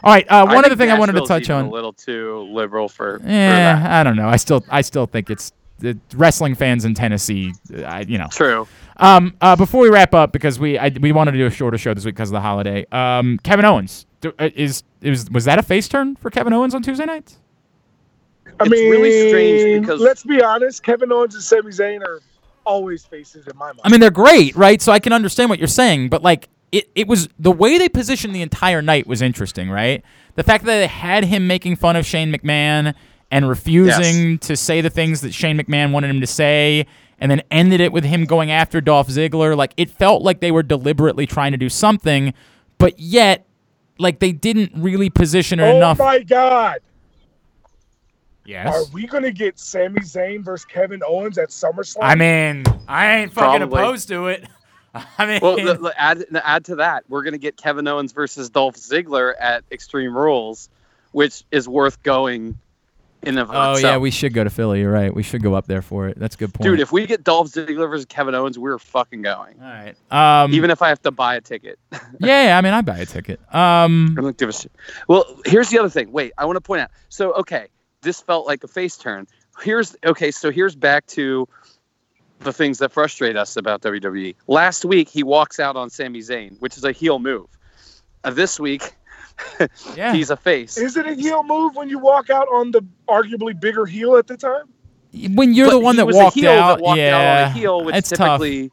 [0.05, 0.27] All right.
[0.29, 1.67] Uh, one other think thing I wanted to touch on.
[1.67, 3.21] A little too liberal for.
[3.21, 3.91] for Yeah, that.
[3.93, 4.29] I don't know.
[4.29, 5.53] I still I still think it's
[5.83, 7.53] the wrestling fans in Tennessee.
[7.77, 8.29] uh, I, you know.
[8.31, 8.67] True.
[8.97, 9.35] Um.
[9.41, 9.57] Uh.
[9.57, 12.05] Before we wrap up, because we I, we wanted to do a shorter show this
[12.05, 12.87] week because of the holiday.
[12.93, 13.39] Um.
[13.43, 14.07] Kevin Owens.
[14.21, 17.39] Do, uh, is is was that a face turn for Kevin Owens on Tuesday nights?
[18.61, 22.21] I It's mean, really strange because- let's be honest, Kevin Owens and Sami Zayn are
[22.65, 23.81] always faces in my mind.
[23.83, 24.81] I mean, they're great, right?
[24.81, 27.89] So I can understand what you're saying, but like it, it was the way they
[27.89, 30.03] positioned the entire night was interesting, right?
[30.37, 32.95] The fact that they had him making fun of Shane McMahon
[33.33, 36.87] and refusing to say the things that Shane McMahon wanted him to say,
[37.19, 39.57] and then ended it with him going after Dolph Ziggler.
[39.57, 42.35] Like it felt like they were deliberately trying to do something,
[42.79, 43.47] but yet,
[43.99, 45.99] like they didn't really position it oh enough.
[45.99, 46.81] Oh my God,
[48.45, 48.75] yes.
[48.75, 51.99] are we gonna get Sami Zayn versus Kevin Owens at SummerSlam?
[52.03, 53.81] I mean, I ain't fucking Probably.
[53.81, 54.47] opposed to it.
[55.19, 58.51] I mean, Well, l- l- add add to that, we're gonna get Kevin Owens versus
[58.51, 60.69] Dolph Ziggler at Extreme Rules,
[61.13, 62.59] which is worth going.
[63.25, 63.83] In of oh itself.
[63.83, 64.81] yeah, we should go to Philly.
[64.81, 65.15] You're right.
[65.15, 66.19] We should go up there for it.
[66.19, 66.65] That's a good point.
[66.65, 69.61] Dude, if we get Dolph Ziggler versus Kevin Owens, we're fucking going.
[69.63, 69.95] All right.
[70.45, 71.79] Um, Even if I have to buy a ticket.
[71.93, 73.39] yeah, yeah, I mean, I'd buy a ticket.
[73.55, 74.73] Um, I don't give a shit.
[75.07, 76.11] Well, here's the other thing.
[76.11, 76.91] Wait, I want to point out.
[77.11, 77.69] So, okay,
[78.01, 79.29] this felt like a face turn.
[79.61, 80.31] Here's okay.
[80.31, 81.49] So here's back to
[82.41, 84.35] the things that frustrate us about WWE.
[84.49, 87.47] Last week he walks out on Sami Zayn, which is a heel move.
[88.25, 88.95] Uh, this week
[89.97, 90.13] yeah.
[90.13, 90.77] he's a face.
[90.77, 94.27] Is it a heel move when you walk out on the arguably bigger heel at
[94.27, 94.65] the time?
[95.35, 97.53] when you're But the one that was walked out, that walked yeah, out on a
[97.53, 98.41] heel, which it's tough.
[98.41, 98.71] typically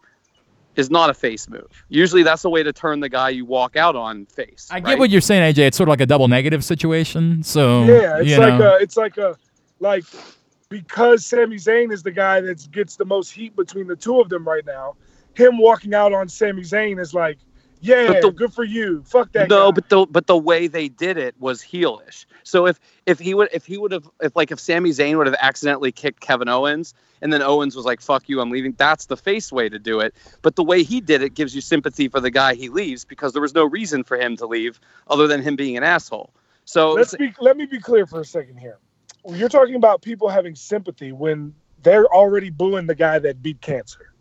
[0.76, 1.68] is not a face move.
[1.89, 4.68] Usually that's the way to turn the guy you walk out on face.
[4.72, 5.60] I get what you're saying, AJ.
[5.68, 7.43] It's sort of like a double negative situation.
[7.43, 8.76] So yeah, it's you like know.
[8.76, 9.36] a, it's like a,
[9.80, 10.05] like
[10.70, 14.30] because Sami Zayn is the guy that gets the most heat between the two of
[14.30, 14.95] them right now.
[15.34, 17.38] Him walking out on Sami Zayn is like,
[17.82, 19.03] yeah, But the- good for you.
[19.05, 19.49] Fuck that.
[19.49, 19.75] no, guy.
[19.75, 22.25] but the but the way they did it was heelish.
[22.43, 25.27] So if if he would if he would have if like if Sami Zayn would
[25.27, 29.05] have accidentally kicked Kevin Owens and then Owens was like fuck you I'm leaving that's
[29.07, 30.13] the face way to do it.
[30.41, 33.34] But the way he did it gives you sympathy for the guy he leaves because
[33.34, 36.32] there was no reason for him to leave other than him being an asshole.
[36.65, 38.77] So let's be let me be clear for a second here.
[39.27, 44.13] You're talking about people having sympathy when they're already booing the guy that beat cancer.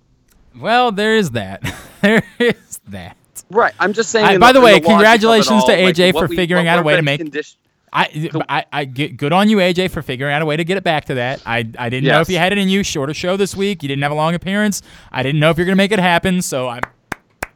[0.59, 1.61] well, there is that.
[2.01, 3.17] there is that.
[3.51, 4.27] Right, I'm just saying.
[4.27, 6.69] I- by the in way, logic congratulations to all, like, AJ what for we- figuring
[6.69, 7.57] out a way to make- condi-
[7.93, 10.65] I, So- I, I get good on you, AJ, for figuring out a way to
[10.65, 11.41] get it back to that.
[11.47, 12.83] I, I didn't know if you had it in you.
[12.83, 13.83] Shorter show this week.
[13.83, 14.83] You didn't have a long appearance.
[15.11, 16.43] I didn't know if you're gonna make it happen.
[16.43, 16.81] So I,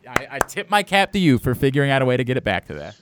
[0.08, 2.44] I, I tip my cap to you for figuring out a way to get it
[2.44, 2.96] back to that.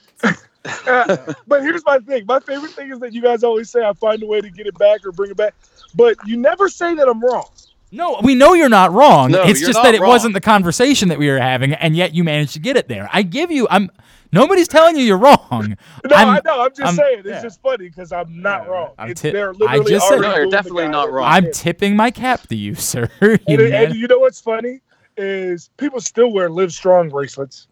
[0.86, 2.24] Uh, but here's my thing.
[2.26, 4.66] My favorite thing is that you guys always say I find a way to get
[4.66, 5.54] it back or bring it back,
[5.94, 7.48] but you never say that I'm wrong.
[7.92, 9.32] No, we know you're not wrong.
[9.32, 10.10] No, it's you're just that it wrong.
[10.10, 13.08] wasn't the conversation that we were having, and yet you managed to get it there.
[13.12, 13.66] I give you.
[13.70, 13.90] I'm.
[14.32, 15.76] Nobody's telling you you're wrong.
[16.08, 16.60] No, I'm- I know.
[16.62, 17.18] I'm just I'm- saying.
[17.20, 17.42] It's yeah.
[17.42, 18.94] just funny because I'm not Yeah, wrong.
[18.96, 21.24] I'm It's, ti- they're I just said- No, you're definitely not wrong.
[21.26, 23.08] I I'm tipping my cap to you, sir.
[23.20, 24.82] You And, and you know what's funny
[25.16, 27.66] is people still wear Live Strong bracelets.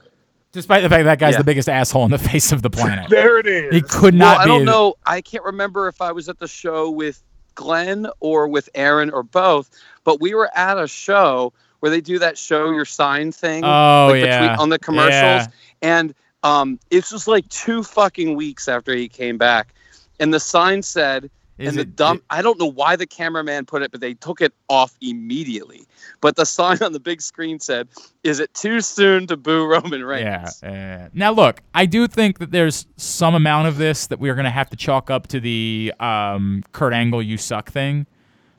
[0.51, 1.39] Despite the fact that that guy's Yeah.
[1.39, 3.73] the biggest asshole on the face of the planet, There it is.
[3.73, 4.95] he could Well, not I don't know.
[5.07, 7.23] I can't remember if I was at the show with
[7.59, 9.69] Glenn or with Aaron or both,
[10.05, 14.09] but we were at a show where they do that show your sign thing Oh
[14.11, 15.13] like yeah, between, on the commercials.
[15.13, 15.47] Yeah.
[15.83, 19.75] And um, it's just like two fucking weeks after he came back.
[20.21, 23.67] And the sign said, Is and the it- dumb, I don't know why the cameraman
[23.67, 25.87] put it, but they took it off immediately.
[26.21, 27.89] But the sign on the big screen said,
[28.23, 30.61] Is it too soon to boo Roman Reigns?
[30.63, 31.05] Yeah.
[31.07, 34.51] uh, now look, I do think that there's some amount of this that we're gonna
[34.51, 38.07] have to chalk up to the um, Kurt Angle "you suck" thing.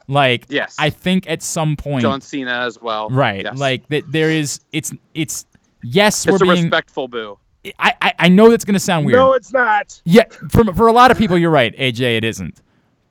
[0.07, 0.75] Like, Yes.
[0.79, 3.09] I think at some point, John Cena as well.
[3.09, 3.43] right?
[3.43, 3.57] Yes.
[3.57, 4.59] Like that, there is.
[4.71, 5.45] It's it's
[5.83, 6.63] yes, it's we're being.
[6.63, 7.37] respectful boo.
[7.77, 9.17] I, I I know that's gonna sound weird.
[9.19, 10.01] no, it's not.
[10.05, 12.17] Yeah, for for a lot of people, you're right, AJ.
[12.17, 12.59] It isn't,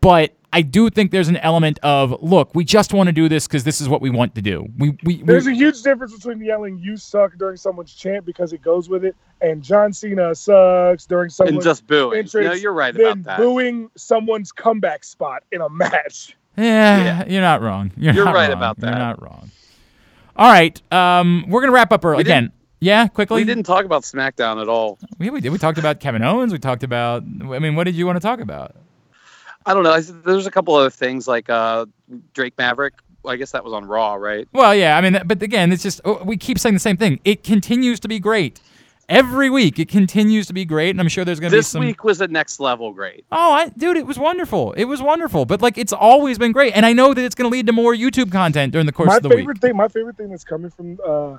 [0.00, 2.54] but I do think there's an element of look.
[2.54, 4.66] We just want to do this because this is what we want to do.
[4.78, 8.52] We we, we There's a huge difference between yelling "You suck" during someone's chant because
[8.54, 12.18] it goes with it, and John Cena sucks during someone's And just booing.
[12.20, 12.46] entrance.
[12.46, 13.38] No, you're right then about that.
[13.38, 16.34] booing someone's comeback spot in a match.
[16.56, 16.64] Yeah,
[17.04, 17.24] Yeah.
[17.28, 17.92] you're not wrong.
[17.96, 18.56] You're, You're not right wrong.
[18.58, 18.88] about that.
[18.90, 19.50] You're not wrong.
[20.34, 22.52] All right, um, we're gonna wrap up early again.
[22.80, 23.42] Yeah, quickly.
[23.42, 24.98] We didn't talk about SmackDown at all.
[25.18, 25.50] Yeah, we did.
[25.50, 26.52] We talked about Kevin Owens.
[26.52, 27.22] We talked about.
[27.24, 28.74] I mean, what did you want to talk about?
[29.66, 29.92] I don't know.
[29.92, 31.86] I, there's a couple other things like uh,
[32.34, 32.94] Drake Maverick.
[33.24, 34.48] I guess that was on Raw, right?
[34.52, 34.96] Well, yeah.
[34.96, 37.20] I mean, but again, it's just oh, we keep saying the same thing.
[37.24, 38.60] It continues to be great
[39.08, 39.78] every week.
[39.78, 41.82] It continues to be great, and I'm sure there's gonna be some.
[41.82, 43.24] This week was a next level great.
[43.32, 44.72] Oh, I, dude, it was wonderful.
[44.72, 45.44] It was wonderful.
[45.44, 47.72] But like, it's always been great, and I know that it's going to lead to
[47.72, 49.60] more YouTube content during the course my of the favorite week.
[49.60, 51.38] thing, my favorite thing that's coming from uh,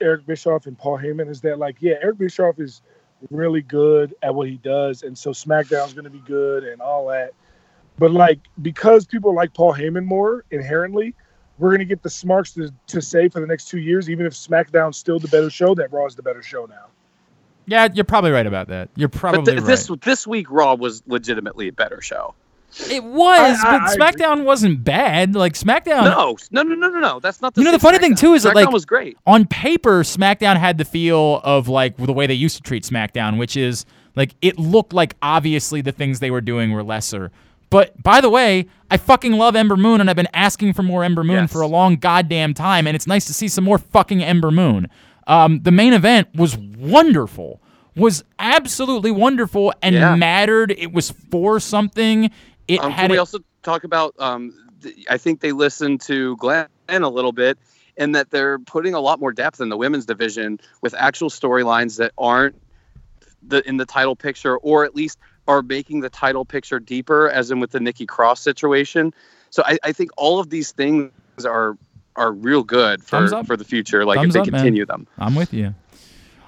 [0.00, 2.82] Eric Bischoff and Paul Heyman is that, like, yeah, Eric Bischoff is
[3.30, 7.08] really good at what he does, and so SmackDown's going to be good and all
[7.08, 7.32] that.
[7.98, 11.14] But like, because people like Paul Heyman more inherently,
[11.58, 14.26] we're going to get the smarts to, to say for the next two years, even
[14.26, 16.86] if SmackDown's still the better show, that Raw's the better show now.
[17.66, 18.90] Yeah, you're probably right about that.
[18.94, 19.66] You're probably But th- right.
[19.66, 22.34] this this week Raw was legitimately a better show.
[22.90, 23.96] It was, I- I- but I.
[23.96, 25.34] SmackDown wasn't bad.
[25.34, 27.20] Like SmackDown, No, no, no, no, no, no.
[27.20, 27.54] That's not.
[27.54, 29.16] The You know, the funny thing, too, is that, SmackDown like- was great.
[29.26, 33.38] on paper, SmackDown had the feel of like the way they used to treat SmackDown,
[33.38, 37.30] which is like it looked like obviously the things they were doing were lesser.
[37.68, 41.02] But by the way, I fucking love Ember Moon, and I've been asking for more
[41.02, 41.52] Ember Moon Yes.
[41.52, 44.86] for a long goddamn time, and it's nice to see some more fucking Ember Moon.
[45.26, 47.60] Um, the main event was wonderful,
[47.96, 50.14] was absolutely wonderful, and Yeah.
[50.14, 50.72] mattered.
[50.78, 52.30] It was for something.
[52.68, 54.14] It Um, had can we it- also talk about?
[54.18, 54.52] Um,
[54.82, 57.58] th- I think they listened to Glenn a little bit,
[57.96, 61.98] and that they're putting a lot more depth in the women's division with actual storylines
[61.98, 62.54] that aren't
[63.46, 67.50] the in the title picture, or at least are making the title picture deeper, as
[67.52, 69.14] in with the Nikki Cross situation.
[69.50, 71.10] So I, I think all of these things
[71.44, 71.76] are
[72.16, 73.46] are real good Thumbs for up.
[73.46, 74.04] for the future.
[74.04, 74.60] Like Thumbs if they up, man.
[74.60, 75.06] continue them.
[75.18, 75.74] I'm with you.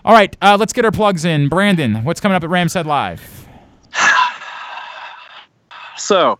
[0.05, 1.49] All right, uh, let's get our plugs in.
[1.49, 3.47] Brandon, what's coming up at Ramshead Live?
[5.99, 6.39] So.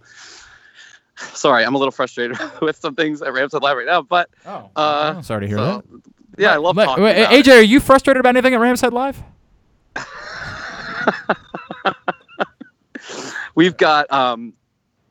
[1.17, 4.71] Sorry, I'm a little frustrated with some things at Ramshead Live right now, but Oh,
[4.77, 6.03] Uh, sorry to hear so, that.
[6.41, 9.21] yeah, I love Let- talking wait, AJ, are you frustrated about anything at Ramshead Live?
[13.55, 14.53] We've got um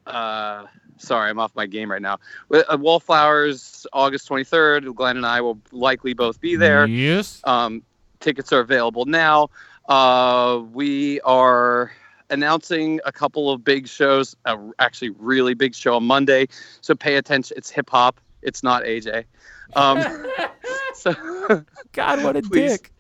[0.06, 0.66] uh
[0.98, 2.20] sorry, I'm off my game right now.
[2.54, 4.94] Uh, Wallflowers August 23rd.
[4.96, 6.86] Glenn and I will likely both be there.
[6.86, 7.42] Yes.
[7.44, 7.84] Um
[8.22, 9.50] tickets are available now.
[9.90, 11.92] Uh we are
[12.30, 16.48] announcing a couple of big shows, a actually really big show on Monday.
[16.82, 17.58] So pay attention.
[17.58, 18.20] It's hip hop.
[18.42, 19.26] It's not AJ.
[19.76, 20.02] Um
[20.96, 21.14] so
[21.94, 22.72] God, what a Please.
[22.74, 22.92] dick.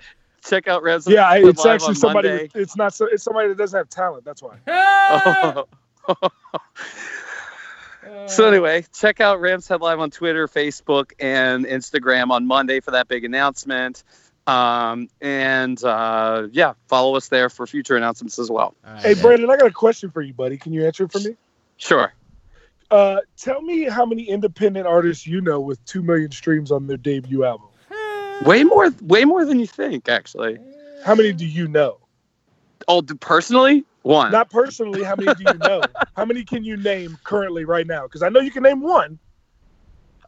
[0.43, 1.07] check out Rams.
[1.07, 2.29] Yeah, I- it's Live actually on somebody.
[2.29, 2.43] Monday.
[2.53, 2.93] With, it's not.
[2.93, 4.23] So, it's somebody that doesn't have talent.
[4.25, 4.57] That's why.
[8.27, 12.91] so anyway, check out Rams Head Live on Twitter, Facebook, and Instagram on Monday for
[12.91, 14.03] that big announcement.
[14.47, 18.73] Um, and uh, yeah, follow us there for future announcements as well.
[19.03, 20.57] Hey, Brandon, I got a question for you, buddy.
[20.57, 21.35] Can you answer it for me?
[21.75, 22.13] Sure.
[22.89, 26.97] Uh, tell me how many independent artists you know with two million streams on their
[26.97, 27.67] debut album.
[28.45, 30.57] Way more, way more than you think, actually.
[31.03, 31.97] How many do you know?
[32.87, 34.31] Oh, d- personally, one.
[34.31, 35.03] Not personally.
[35.03, 35.81] How many do you know?
[36.15, 38.03] how many can you name currently right now?
[38.03, 39.19] Because I know you can name one.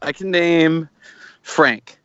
[0.02, 0.88] I can name
[1.42, 1.99] Frank.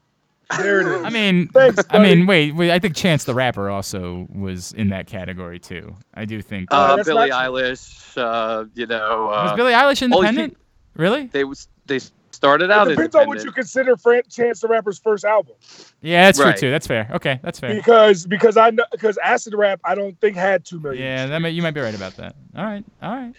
[0.58, 1.04] There it is.
[1.04, 2.72] I mean, Thanks, I mean, wait, wait.
[2.72, 5.96] I think Chance the Rapper also was in that category too.
[6.14, 6.70] I do think.
[6.72, 10.58] Uh, Uh, Billie not Eilish, uh, you know, was uh, Billie Eilish all you independent?
[10.96, 11.26] Really?
[11.28, 12.00] they was they
[12.32, 15.56] started out It depends on what you consider Fran- Chance the Rapper's first album.
[16.02, 16.52] Yeah, that's Right.
[16.56, 16.72] true too.
[16.72, 17.10] That's fair.
[17.14, 17.74] Okay, that's fair.
[17.76, 21.02] Because because I know because Acid Rap I don't think had two million.
[21.04, 22.36] Yeah, that may, you might be right about that.
[22.56, 23.34] All right, all right.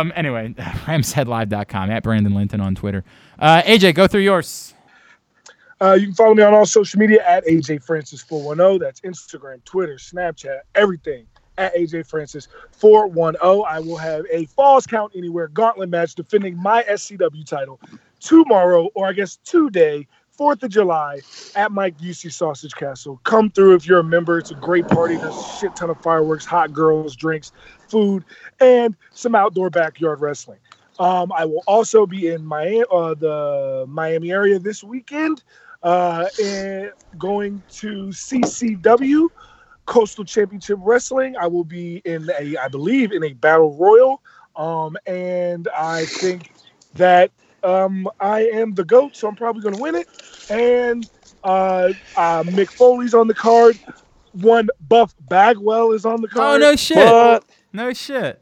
[0.00, 0.12] Um.
[0.14, 3.04] Anyway, ramsheadlive.com at Brandon Linton on Twitter.
[3.38, 4.74] Uh, AJ, go through yours.
[5.80, 8.80] Uh, you can follow me on all social media at AJ Francis 410.
[8.80, 11.26] That's Instagram, Twitter, Snapchat, everything
[11.56, 13.62] at AJ Francis 410.
[13.68, 17.80] I will have a Falls Count Anywhere gauntlet match defending my SCW title
[18.20, 20.06] tomorrow, or I guess today,
[20.36, 21.20] 4th of July,
[21.54, 23.20] at Mike UC Sausage Castle.
[23.24, 24.38] Come through if you're a member.
[24.38, 25.16] It's a great party.
[25.16, 27.52] There's a shit ton of fireworks, hot girls, drinks,
[27.88, 28.24] food,
[28.60, 30.58] and some outdoor backyard wrestling.
[30.98, 35.44] Um, I will also be in Miami, uh, the Miami area this weekend,
[35.82, 39.28] uh, and going to CCW
[39.86, 41.36] Coastal Championship Wrestling.
[41.36, 44.22] I will be in a, I believe, in a battle royal,
[44.56, 46.52] um, and I think
[46.94, 47.30] that
[47.62, 50.08] um, I am the goat, so I'm probably going to win it.
[50.50, 51.08] And
[51.44, 53.78] uh, uh, Mick Foley's on the card.
[54.32, 56.62] One Buff Bagwell is on the card.
[56.62, 56.96] Oh no shit.
[56.96, 57.44] What?
[57.72, 58.40] No shit.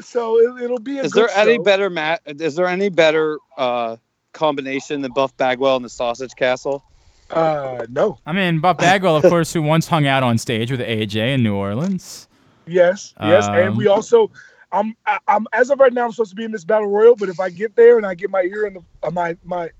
[0.00, 2.22] So it, it'll be a Is good there any better mat?
[2.26, 3.96] Is there any better uh,
[4.32, 6.84] combination than Buff Bagwell and the Sausage Castle?
[7.30, 8.18] Uh, no.
[8.24, 11.42] I mean, Buff Bagwell, of course, who once hung out on stage with AJ in
[11.42, 12.28] New Orleans.
[12.66, 14.30] Yes, yes, Um, and we also,
[14.72, 17.16] I'm, I, I'm as of right now, I'm supposed to be in this battle royal.
[17.16, 19.70] But if I get there and I get my ear in the, uh, my my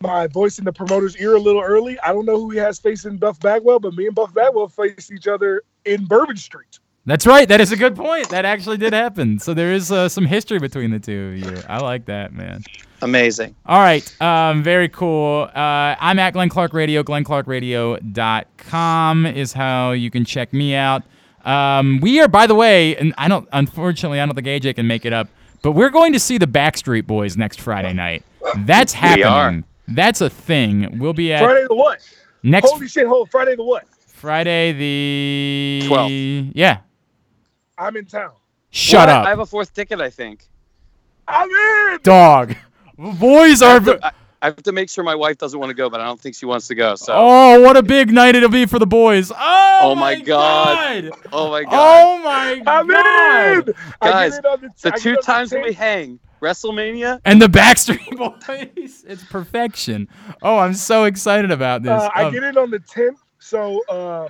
[0.00, 2.78] my voice in the promoter's ear a little early, I don't know who he has
[2.78, 6.78] facing Buff Bagwell, but me and Buff Bagwell face each other in Bourbon Street.
[7.06, 7.48] That's right.
[7.48, 8.28] That is a good point.
[8.28, 9.38] That actually did happen.
[9.38, 11.62] So there is uh, some history between the two of you.
[11.68, 12.62] I like that, man.
[13.02, 13.54] Amazing.
[13.66, 14.22] All right.
[14.22, 15.48] Um, very cool.
[15.54, 17.02] Uh, I'm at Glenn Clark Radio.
[17.02, 21.02] GlennClarkRadio.com is how you can check me out.
[21.44, 24.86] Um, we are, by the way, and I don't, unfortunately, I don't think AJ can
[24.86, 25.28] make it up,
[25.62, 28.22] but we're going to see the Backstreet Boys next Friday night.
[28.58, 29.44] That's We are.
[29.44, 29.64] happening.
[29.88, 30.98] That's a thing.
[30.98, 31.98] We'll be at Friday the what?
[32.42, 33.06] next Holy shit!
[33.06, 33.84] Hold Friday the what?
[34.06, 36.52] Friday the 12th.
[36.54, 36.78] Yeah.
[37.78, 38.32] I'm in town.
[38.70, 39.08] Shut What?
[39.08, 40.46] up, I have a fourth ticket, I think.
[41.26, 41.98] I'm in.
[42.02, 42.54] dog.
[43.00, 43.72] Boys I are.
[43.74, 44.12] have, to, I,
[44.42, 46.34] I have to make sure my wife doesn't want to go, but I don't think
[46.34, 46.94] she wants to go.
[46.96, 49.32] So, Oh, what a big night it'll be for the boys.
[49.34, 50.76] Oh, Oh my God.
[51.04, 51.12] God.
[51.32, 53.68] oh my god, Oh my I'm god.
[53.68, 53.74] in.
[54.02, 57.20] I Guys, get the, the two times that we hang WrestleMania.
[57.24, 58.16] And the Backstreet
[58.76, 59.04] Boys.
[59.06, 60.08] It's perfection.
[60.42, 62.02] Oh, I'm so excited about this.
[62.02, 64.28] Uh, I Um, get it on the 10th, so uh,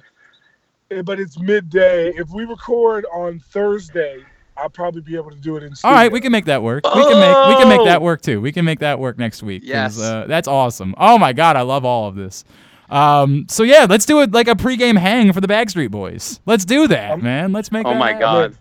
[0.91, 2.09] eh, but it's midday.
[2.11, 4.25] If we record on Thursday,
[4.61, 5.71] I'll probably be able to do it in.
[5.71, 5.95] all Studio.
[5.97, 6.85] right, we can make that work.
[6.85, 8.05] We can make we can make that Oh!
[8.05, 8.41] work too.
[8.41, 9.63] We can make that work next week.
[9.65, 9.99] Yes.
[10.01, 10.95] uh, that's awesome.
[10.99, 12.45] Oh my god, I love all of this.
[12.91, 16.41] Um, so yeah, let's do it like a pregame hang for the Backstreet Boys.
[16.47, 17.53] Let's do that, Um, man.
[17.53, 17.87] Let's make.
[17.87, 18.21] Oh that my happen.
[18.21, 18.57] god.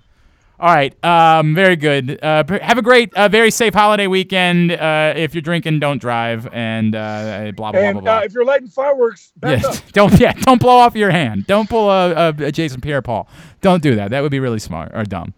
[0.62, 0.94] All right.
[1.06, 2.20] Um, very good.
[2.22, 4.74] Uh, have a great, uh, very safe holiday weekend.
[4.74, 8.02] Uh, if you're drinking, don't drive, and uh, blah blah blah And blah.
[8.02, 8.18] blah.
[8.18, 9.76] uh, if you're lighting fireworks, back Yeah, up.
[9.94, 11.48] don't yeah, don't blow off your hand.
[11.48, 13.28] Don't pull a, a, a Jason Pierre-Paul.
[13.62, 14.12] Don't do that.
[14.12, 15.34] That would be really smart or dumb.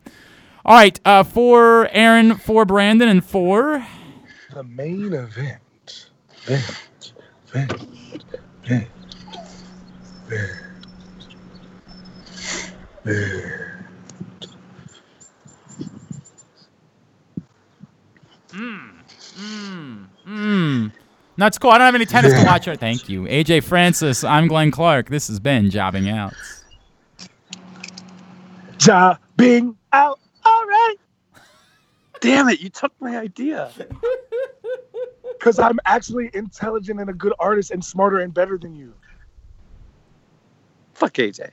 [0.64, 3.86] All right, uh, for Aaron, for Brandon, and for
[4.54, 6.10] The main event.
[6.46, 6.82] Vent,
[7.48, 7.72] vent,
[8.64, 8.88] vent,
[10.28, 10.50] vent,
[13.04, 13.48] vent.
[20.28, 20.92] mm,
[21.38, 21.72] no, it's cool.
[21.72, 22.68] I don't have any tennis to watch.
[22.68, 24.24] Right, thank you, AJ Francis.
[24.24, 25.10] I'm Glenn Clark.
[25.10, 26.34] This has been jobbing out.
[28.78, 30.21] Jobbing out.
[30.68, 30.96] Right.
[32.22, 32.62] Damn it!
[32.62, 33.72] You took my idea.
[35.42, 38.94] Because I'm actually intelligent and a good artist and smarter and better than you.
[40.94, 41.50] Fuck AJ.